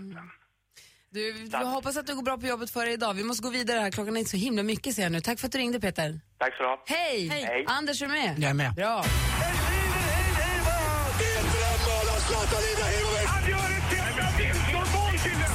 Du, 1.10 1.46
jag 1.52 1.64
hoppas 1.64 1.96
att 1.96 2.06
det 2.06 2.14
går 2.14 2.22
bra 2.22 2.36
på 2.38 2.46
jobbet 2.46 2.70
för 2.70 2.84
dig 2.84 2.94
idag. 2.94 3.14
Vi 3.14 3.24
måste 3.24 3.42
gå 3.42 3.50
vidare 3.50 3.80
här, 3.80 3.90
klockan 3.90 4.16
är 4.16 4.18
inte 4.18 4.30
så 4.30 4.36
himla 4.36 4.62
mycket 4.62 4.94
ser 4.94 5.02
jag 5.02 5.12
nu. 5.12 5.20
Tack 5.20 5.38
för 5.38 5.46
att 5.46 5.52
du 5.52 5.58
ringde 5.58 5.80
Peter. 5.80 6.20
Tack 6.38 6.56
så 6.56 6.62
du 6.62 6.68
ha. 6.68 6.82
Hej! 6.86 7.28
Hej. 7.28 7.64
Anders 7.68 8.02
är 8.02 8.06
du 8.06 8.12
med? 8.12 8.34
Jag 8.38 8.50
är 8.50 8.54
med. 8.54 8.74
Bra. 8.74 9.04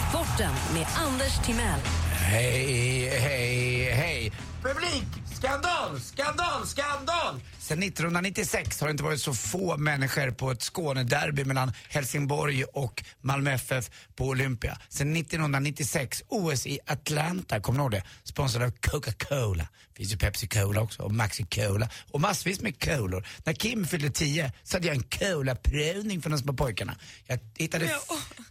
Sporten 0.10 0.54
med 0.74 0.88
Anders 0.98 1.46
Timell. 1.46 1.80
Hej, 2.12 3.10
hej, 3.20 3.92
hej. 3.92 4.32
Publik! 4.64 5.08
Skandal, 5.44 6.00
skandal, 6.00 6.68
skandal! 6.68 7.42
Sen 7.60 7.84
1996 7.84 8.82
har 8.82 8.88
det 8.88 8.92
inte 8.92 9.04
varit 9.04 9.22
så 9.22 9.34
få 9.34 9.78
människor 9.78 10.32
på 10.32 10.52
ett 10.52 10.62
Skånederby 10.62 11.46
mellan 11.46 11.74
Helsingborg 11.90 12.64
och 12.64 13.04
Malmö 13.22 13.52
FF 13.52 13.90
på 14.16 14.26
Olympia. 14.26 14.78
Sen 14.90 15.16
1996, 15.16 16.24
OS 16.28 16.68
i 16.68 16.80
Atlanta, 16.86 17.60
kommer 17.60 17.80
ni 17.80 17.84
ihåg 17.84 17.92
det? 17.92 18.04
Sponsrad 18.24 18.64
av 18.64 18.72
Coca-Cola. 18.72 19.68
finns 19.98 20.14
ju 20.14 20.18
Pepsi 20.18 20.48
Cola 20.48 20.82
också 20.82 21.02
och 21.02 21.12
Maxi 21.12 21.44
Cola 21.44 21.90
och 22.12 22.22
massvis 22.22 22.62
med 22.62 22.84
color. 22.84 23.28
När 23.44 23.54
Kim 23.54 23.86
fyllde 23.86 24.10
10 24.10 24.52
så 24.64 24.78
hade 24.78 24.88
jag 24.88 24.96
en 24.96 25.04
cola-prövning 25.04 26.22
för 26.22 26.30
de 26.30 26.40
små 26.40 26.54
pojkarna. 26.54 26.96
Jag 27.28 27.40
hittade 27.58 27.92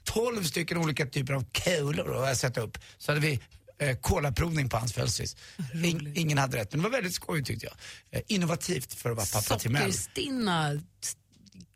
12 0.04 0.44
stycken 0.44 0.78
olika 0.78 1.06
typer 1.06 1.34
av 1.34 1.44
color 1.64 2.24
att 2.24 2.38
sätta 2.38 2.60
upp. 2.60 2.78
Så 2.98 3.12
hade 3.12 3.20
vi 3.20 3.40
eh, 3.82 3.96
kolaprovning 3.96 4.68
på 4.68 4.76
hans 4.76 4.92
födelsedags. 4.92 5.36
In, 5.84 6.12
ingen 6.16 6.38
hade 6.38 6.56
rätt, 6.56 6.72
men 6.72 6.82
det 6.82 6.88
var 6.88 6.96
väldigt 6.96 7.14
skoj 7.14 7.44
tyckte 7.44 7.66
jag. 7.66 7.74
Eh, 8.10 8.22
innovativ 8.28 8.84
för 8.88 9.10
att 9.10 9.16
vara 9.16 9.26
pappa 9.26 9.58
till 9.58 9.70
Mel. 9.70 9.92
Sockerstinna. 9.92 10.80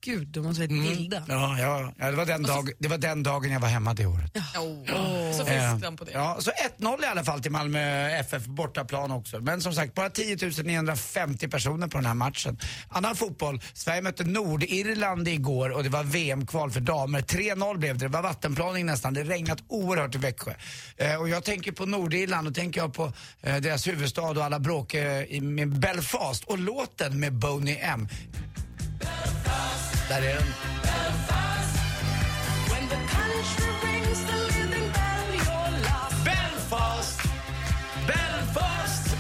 Gud, 0.07 0.29
de 0.29 0.41
måste 0.45 0.67
vara 0.67 0.81
vilda. 0.83 1.23
Ja, 1.29 1.59
ja, 1.59 1.93
ja 1.99 2.11
det, 2.11 2.17
var 2.17 2.27
den 2.27 2.43
dag, 2.43 2.71
det 2.79 2.89
var 2.89 2.99
den 2.99 3.23
dagen 3.23 3.51
jag 3.53 3.61
var 3.61 3.69
hemma 3.69 3.95
det 3.95 4.07
året. 4.07 4.33
Så 5.37 5.43
Eh, 5.47 5.71
finns 5.71 5.83
de 5.83 5.97
på 5.97 6.05
det. 6.05 6.11
Ja, 6.11 6.37
så 6.41 6.51
1-0 6.79 7.03
i 7.03 7.07
alla 7.07 7.25
fall 7.25 7.41
till 7.43 7.53
Malmö 7.53 8.09
FF, 8.11 8.45
bortaplan 8.47 9.11
också. 9.11 9.41
Men 9.41 9.61
som 9.61 9.73
sagt, 9.73 9.95
bara 9.95 10.11
10 10.11 10.37
950 10.65 11.49
personer 11.49 11.89
på 11.89 11.99
den 11.99 12.07
här 12.07 12.15
matchen. 12.15 12.59
Annan 12.89 13.17
fotboll, 13.17 13.61
Sverige 13.75 14.03
mötte 14.03 14.25
Nordirland 14.25 15.29
igår 15.29 15.71
och 15.71 15.83
det 15.83 15.89
var 15.89 16.03
VM-kval 16.05 16.71
för 16.71 16.81
damer. 16.81 17.21
3-0 17.23 17.79
blev 17.79 17.99
det, 17.99 18.05
det 18.05 18.09
var 18.13 18.23
vattenplaning 18.23 18.87
nästan, 18.87 19.15
det 19.15 19.25
regnat 19.25 19.59
oerhört 19.69 20.15
i 20.15 20.19
Växjö. 20.19 20.53
Eh, 20.97 21.15
och 21.21 21.29
jag 21.29 21.45
tänker 21.45 21.73
på 21.73 21.87
Nordirland 21.87 22.49
och 22.49 22.55
tänker 22.55 22.81
jag 22.81 22.95
på 22.95 23.13
eh, 23.43 23.57
deras 23.57 23.87
huvudstad 23.89 24.23
och 24.23 24.45
alla 24.45 24.59
bråk 24.59 24.95
eh, 24.95 25.23
i- 25.23 25.41
med 25.41 25.79
Belfast 25.79 26.45
och 26.45 26.59
låten 26.59 27.21
med 27.21 27.33
Boney 27.33 27.79
M. 27.81 28.09
Där 30.17 30.23
är 30.23 30.35
den. 30.35 30.43
Belfast! 36.25 37.23
Belfast! 38.07 39.17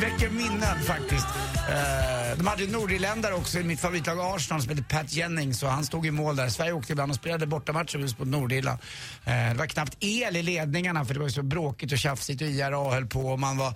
Väcker 0.00 0.30
minnen 0.30 0.82
faktiskt. 0.86 1.26
Eh, 1.70 2.36
de 2.36 2.46
hade 2.46 2.62
ju 2.62 2.70
nordirländare 2.70 3.34
också 3.34 3.58
i 3.58 3.64
mitt 3.64 3.80
favoritlag 3.80 4.18
Arsenal 4.20 4.62
som 4.62 4.70
heter 4.70 4.82
Pat 4.82 5.12
Jennings 5.12 5.62
och 5.62 5.68
han 5.68 5.84
stod 5.84 6.06
i 6.06 6.10
mål 6.10 6.36
där. 6.36 6.48
Sverige 6.48 6.72
åkte 6.72 6.92
ibland 6.92 7.10
och 7.10 7.16
spelade 7.16 7.46
bortamatcher 7.46 7.98
just 7.98 8.18
mot 8.18 8.28
Nordirland. 8.28 8.78
Eh, 9.24 9.32
det 9.32 9.54
var 9.54 9.66
knappt 9.66 9.96
el 10.00 10.36
i 10.36 10.42
ledningarna 10.42 11.04
för 11.04 11.14
det 11.14 11.20
var 11.20 11.26
ju 11.26 11.32
så 11.32 11.42
bråkigt 11.42 11.92
och 11.92 11.98
tjafsigt 11.98 12.42
och 12.42 12.48
IRA 12.48 12.90
höll 12.90 13.06
på 13.06 13.20
och 13.20 13.38
man 13.38 13.56
var 13.56 13.74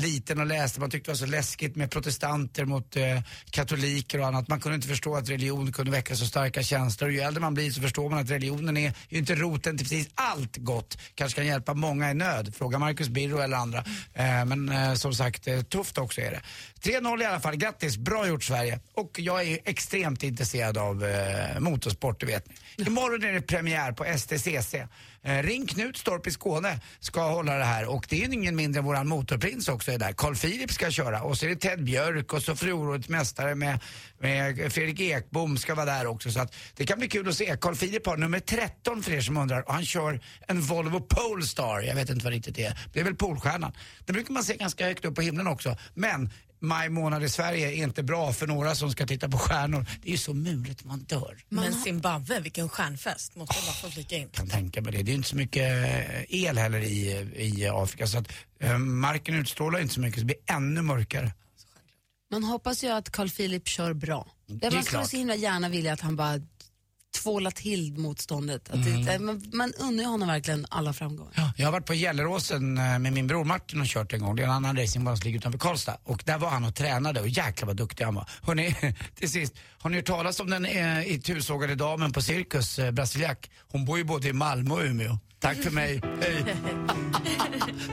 liten 0.00 0.40
och 0.40 0.46
läste, 0.46 0.80
man 0.80 0.90
tyckte 0.90 1.10
det 1.10 1.12
var 1.12 1.16
så 1.16 1.26
läskigt 1.26 1.76
med 1.76 1.90
protestanter 1.90 2.64
mot 2.64 2.96
eh, 2.96 3.20
katoliker 3.50 4.20
och 4.20 4.26
annat. 4.26 4.48
Man 4.48 4.60
kunde 4.60 4.76
inte 4.76 4.88
förstå 4.88 5.16
att 5.16 5.30
religion 5.30 5.72
kunde 5.72 5.90
väcka 5.90 6.16
så 6.16 6.26
starka 6.26 6.62
känslor. 6.62 7.08
Och 7.08 7.14
ju 7.14 7.20
äldre 7.20 7.40
man 7.40 7.54
blir 7.54 7.70
så 7.70 7.80
förstår 7.80 8.10
man 8.10 8.18
att 8.18 8.30
religionen 8.30 8.76
är 8.76 8.92
ju 9.08 9.18
inte 9.18 9.34
roten 9.34 9.78
till 9.78 9.86
precis 9.86 10.08
allt 10.14 10.56
gott. 10.56 10.98
Kanske 11.14 11.36
kan 11.36 11.46
hjälpa 11.46 11.74
många 11.74 12.10
i 12.10 12.14
nöd. 12.14 12.54
Fråga 12.54 12.78
Marcus 12.78 13.08
Birro 13.08 13.38
eller 13.38 13.56
andra. 13.56 13.78
Eh, 14.14 14.44
men 14.44 14.68
eh, 14.68 14.94
som 14.94 15.14
sagt, 15.14 15.48
eh, 15.48 15.62
tufft 15.62 15.98
också 15.98 16.20
är 16.20 16.30
det. 16.30 16.40
3-0 16.80 17.22
i 17.22 17.24
alla 17.24 17.40
fall, 17.40 17.56
grattis, 17.56 17.96
bra 17.96 18.26
gjort 18.28 18.44
Sverige. 18.44 18.80
Och 18.94 19.10
jag 19.18 19.40
är 19.40 19.44
ju 19.44 19.58
extremt 19.64 20.22
intresserad 20.22 20.78
av 20.78 21.04
eh, 21.04 21.60
motorsport, 21.60 22.20
det 22.20 22.26
vet 22.26 22.48
ni. 22.48 22.84
Imorgon 22.86 23.22
är 23.22 23.32
det 23.32 23.42
premiär 23.42 23.92
på 23.92 24.04
STCC. 24.04 24.74
Eh, 25.22 25.42
Ring 25.42 25.66
Knutstorp 25.66 26.26
i 26.26 26.30
Skåne 26.30 26.80
ska 27.00 27.28
hålla 27.30 27.54
det 27.54 27.64
här 27.64 27.84
och 27.88 28.06
det 28.08 28.24
är 28.24 28.32
ingen 28.32 28.56
mindre 28.56 28.78
än 28.78 28.84
våran 28.84 29.08
motorprins 29.08 29.68
också 29.68 29.87
är 29.92 29.98
där. 29.98 30.12
Carl 30.12 30.36
Philip 30.36 30.72
ska 30.72 30.90
köra 30.90 31.22
och 31.22 31.38
så 31.38 31.46
är 31.46 31.50
det 31.50 31.56
Ted 31.56 31.84
Björk 31.84 32.32
och 32.32 32.42
så 32.42 32.56
fjolårets 32.56 33.08
mästare 33.08 33.54
med, 33.54 33.80
med 34.18 34.72
Fredrik 34.72 35.00
Ekbom 35.00 35.58
ska 35.58 35.74
vara 35.74 35.86
där 35.86 36.06
också 36.06 36.30
så 36.30 36.40
att 36.40 36.54
det 36.76 36.86
kan 36.86 36.98
bli 36.98 37.08
kul 37.08 37.28
att 37.28 37.34
se. 37.34 37.56
Carl 37.60 37.76
Philip 37.76 38.06
har 38.06 38.16
nummer 38.16 38.40
13 38.40 39.02
för 39.02 39.12
er 39.12 39.20
som 39.20 39.36
undrar 39.36 39.68
och 39.68 39.74
han 39.74 39.84
kör 39.84 40.20
en 40.46 40.60
Volvo 40.60 41.00
Polestar, 41.00 41.80
jag 41.80 41.94
vet 41.94 42.10
inte 42.10 42.24
vad 42.24 42.32
riktigt 42.32 42.56
det 42.56 42.64
är. 42.64 42.78
Det 42.92 43.00
är 43.00 43.04
väl 43.04 43.14
Polstjärnan. 43.14 43.72
Det 44.06 44.12
brukar 44.12 44.32
man 44.32 44.44
se 44.44 44.56
ganska 44.56 44.86
högt 44.86 45.04
upp 45.04 45.14
på 45.14 45.22
himlen 45.22 45.46
också. 45.46 45.76
Men 45.94 46.30
maj 46.60 46.88
månad 46.88 47.24
i 47.24 47.28
Sverige 47.28 47.68
är 47.68 47.72
inte 47.72 48.02
bra 48.02 48.32
för 48.32 48.46
några 48.46 48.74
som 48.74 48.90
ska 48.90 49.06
titta 49.06 49.28
på 49.28 49.38
stjärnor. 49.38 49.86
Det 50.02 50.08
är 50.08 50.12
ju 50.12 50.18
så 50.18 50.34
muligt 50.34 50.84
man 50.84 50.98
dör. 50.98 51.38
Men 51.48 51.74
Zimbabwe, 51.74 52.40
vilken 52.40 52.68
stjärnfest. 52.68 53.36
Måste 53.36 53.56
jag 53.56 53.64
bara 53.64 53.72
få 53.72 53.90
flika 53.90 54.16
in. 54.16 54.28
kan 54.28 54.48
tänka 54.48 54.82
mig 54.82 54.92
det. 54.92 55.02
Det 55.02 55.12
är 55.12 55.14
inte 55.14 55.28
så 55.28 55.36
mycket 55.36 55.62
eh, 55.62 56.44
el 56.46 56.58
heller 56.58 56.80
i, 56.80 57.10
i 57.36 57.68
Afrika 57.68 58.06
så 58.06 58.18
att 58.18 58.28
eh, 58.60 58.78
marken 58.78 59.34
utstrålar 59.34 59.80
inte 59.80 59.94
så 59.94 60.00
mycket 60.00 60.14
så 60.14 60.20
det 60.20 60.26
blir 60.26 60.56
ännu 60.56 60.82
mörkare. 60.82 61.32
Man 62.30 62.44
hoppas 62.44 62.84
ju 62.84 62.88
att 62.88 63.10
Carl 63.10 63.30
Philip 63.30 63.68
kör 63.68 63.92
bra. 63.92 64.26
Det 64.46 64.66
är 64.66 64.70
man 64.70 64.82
skulle 64.82 65.04
så 65.04 65.16
himla 65.16 65.34
gärna 65.34 65.68
vilja 65.68 65.92
att 65.92 66.00
han 66.00 66.16
bara 66.16 66.40
tvålar 67.16 67.50
till 67.50 67.92
motståndet. 67.98 68.68
Att 68.70 68.74
Mm. 68.74 69.04
det, 69.04 69.18
man, 69.18 69.42
man 69.52 69.72
unnar 69.78 70.02
ju 70.02 70.08
honom 70.08 70.28
verkligen 70.28 70.66
alla 70.70 70.92
framgångar. 70.92 71.50
Jag 71.56 71.66
har 71.66 71.72
varit 71.72 71.86
på 71.86 71.94
Gelleråsen 71.94 72.78
eh, 72.78 72.98
med 72.98 73.12
min 73.12 73.26
bror 73.26 73.44
Martin 73.44 73.80
och 73.80 73.86
kört 73.86 74.12
en 74.12 74.20
gång. 74.20 74.36
Det 74.36 74.42
är 74.42 74.46
en 74.46 74.52
annan 74.52 74.76
racingbana 74.76 75.16
som 75.16 75.24
ligger 75.26 75.38
utanför 75.38 75.58
Karlstad. 75.58 75.96
Och 76.04 76.22
där 76.26 76.38
var 76.38 76.48
han 76.50 76.64
och 76.64 76.74
tränade 76.74 77.20
och 77.20 77.28
jäklar 77.28 77.66
vad 77.66 77.76
duktig 77.76 78.04
han 78.04 78.14
var. 78.14 78.28
Hörrni, 78.42 78.74
till 79.14 79.30
sist. 79.30 79.54
Har 79.78 79.90
ni 79.90 79.96
hört 79.96 80.04
talas 80.06 80.40
om 80.40 80.50
den 80.50 80.64
eh, 80.66 81.12
itusågade 81.12 81.74
damen 81.74 82.12
på 82.12 82.22
Cirkus, 82.22 82.78
eh, 82.78 82.90
Brasiliak? 82.90 83.50
Hon 83.72 83.84
bor 83.84 83.98
ju 83.98 84.04
både 84.04 84.28
i 84.28 84.32
Malmö 84.32 84.74
och 84.74 84.80
Umeå. 84.84 85.18
Tack 85.40 85.56
för 85.56 85.70
mig. 85.70 86.00
Hej. 86.20 86.44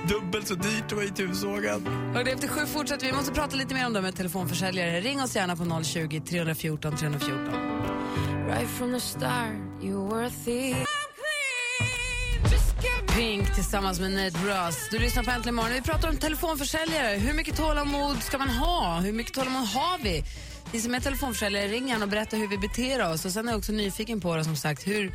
Dubbelt 0.10 0.48
så 0.48 0.56
dyrt 0.56 0.84
att 0.86 0.92
vara 0.92 1.06
itusågad. 1.06 1.88
Och 2.16 2.26
det 2.26 2.32
efter 2.32 2.48
sju 2.48 2.66
fortsätter 2.66 3.06
vi. 3.06 3.12
måste 3.14 3.32
prata 3.32 3.56
lite 3.56 3.74
mer 3.74 3.86
om 3.88 3.94
det 3.94 4.02
med 4.02 4.16
telefonförsäljare. 4.16 5.02
Ring 5.02 5.22
oss 5.22 5.36
gärna 5.36 5.56
på 5.56 5.84
020 5.84 6.22
314 6.30 6.98
314. 6.98 7.95
Right 8.48 8.68
from 8.68 8.92
the 8.94 9.00
start, 9.00 9.56
you 9.82 10.10
were 10.10 10.26
a 10.26 10.30
thief. 10.46 10.78
Pink 13.16 13.56
tillsammans 13.56 14.00
med 14.00 14.12
Nate 14.12 14.38
Russ. 14.38 14.90
Du 14.92 15.00
lyssnar 15.00 15.24
på 15.24 15.32
Äntligen 15.32 15.56
morgon. 15.56 15.74
Vi 15.74 15.82
pratar 15.82 16.10
om 16.10 16.18
telefonförsäljare. 16.18 17.18
Hur 17.18 17.34
mycket 17.34 17.58
tålamod 17.58 18.24
ska 18.24 18.38
man 18.38 18.50
ha? 18.50 19.00
Hur 19.00 19.14
mycket 19.14 19.34
tålamod 19.34 19.68
har 19.68 20.04
vi? 20.04 20.24
Ni 20.74 20.80
som 20.82 20.96
är 20.96 21.00
telefonförsäljare, 21.00 21.68
ring 21.68 21.88
gärna 21.90 22.04
och 22.06 22.10
berätta 22.10 22.38
hur 22.38 22.48
vi 22.48 22.58
beter 22.58 23.12
oss. 23.12 23.26
Och 23.26 23.32
sen 23.32 23.48
är 23.48 23.52
jag 23.52 23.58
också 23.58 23.72
nyfiken 23.72 24.22
på 24.22 24.36
det, 24.36 24.44
som 24.44 24.56
sagt, 24.56 24.88
hur, 24.88 25.12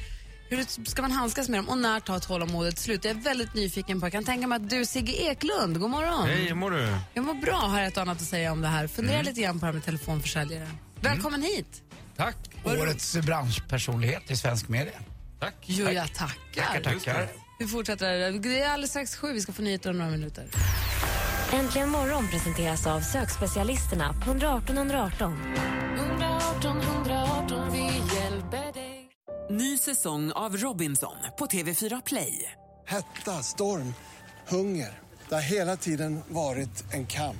Hur 0.48 0.84
ska 0.90 1.02
man 1.02 1.12
handskas 1.12 1.48
med 1.48 1.58
dem 1.58 1.68
och 1.68 1.78
när 1.78 2.00
tar 2.00 2.18
tålamodet 2.18 2.78
slut? 2.78 3.04
Jag 3.04 3.16
är 3.16 3.20
väldigt 3.20 3.54
nyfiken 3.54 4.00
på. 4.00 4.06
Jag 4.06 4.12
kan 4.12 4.24
tänka 4.24 4.46
mig 4.46 4.56
att 4.56 4.70
du, 4.70 4.84
Sigge 4.84 5.12
Eklund, 5.12 5.80
god 5.80 5.90
morgon. 5.90 6.26
Hej, 6.26 6.44
hur 6.48 6.54
mår 6.54 6.70
du? 6.70 6.94
Jag 7.14 7.24
mår 7.24 7.34
bra, 7.34 7.56
har 7.56 7.82
ett 7.82 7.96
och 7.96 8.02
annat 8.02 8.18
att 8.20 8.26
säga 8.26 8.52
om 8.52 8.60
det 8.62 8.68
här. 8.68 8.86
Fundera 8.86 9.14
Mm. 9.14 9.26
lite 9.26 9.40
grann 9.40 9.54
på 9.54 9.60
det 9.60 9.66
här 9.66 9.72
med 9.72 9.84
telefonförsäljare. 9.84 10.68
Välkommen 11.00 11.42
hit. 11.42 11.82
Tack. 12.20 12.36
Årets 12.64 13.16
branschpersonlighet 13.16 14.30
i 14.30 14.36
svensk 14.36 14.68
media. 14.68 14.92
Tack. 15.38 15.54
Jo, 15.62 15.88
jag 15.88 16.14
tackar. 16.14 16.62
Tackar, 16.62 16.80
tackar. 16.80 17.28
Vi 17.58 17.66
fortsätter. 17.66 18.32
Det 18.32 18.60
är 18.60 18.70
alldeles 18.70 18.90
strax 18.90 19.16
sju. 19.16 19.32
Vi 19.32 19.40
ska 19.40 19.52
få 19.52 19.62
nyheter 19.62 19.90
om 19.90 19.98
några 19.98 20.10
minuter. 20.10 20.44
Äntligen 21.52 21.90
morgon 21.90 22.28
presenteras 22.28 22.86
av 22.86 23.00
sökspecialisterna 23.00 24.12
på 24.12 24.30
118 24.30 24.76
118. 24.78 25.32
118 25.96 26.80
118, 26.80 27.72
vi 27.72 27.84
hjälper 28.16 28.72
dig. 28.72 29.10
Ny 29.50 29.78
säsong 29.78 30.32
av 30.32 30.56
Robinson 30.56 31.16
på 31.38 31.46
TV4 31.46 32.02
Play. 32.06 32.52
Hetta, 32.86 33.42
storm, 33.42 33.94
hunger. 34.48 34.98
Det 35.28 35.34
har 35.34 35.42
hela 35.42 35.76
tiden 35.76 36.20
varit 36.28 36.84
en 36.92 37.06
kamp. 37.06 37.36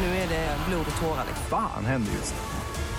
Nu 0.00 0.06
är 0.06 0.28
det 0.28 0.56
blod 0.68 0.86
och 0.96 1.02
tårar. 1.02 1.26
Fan 1.50 1.84
händer 1.84 2.12
just 2.12 2.34
nu. 2.34 2.53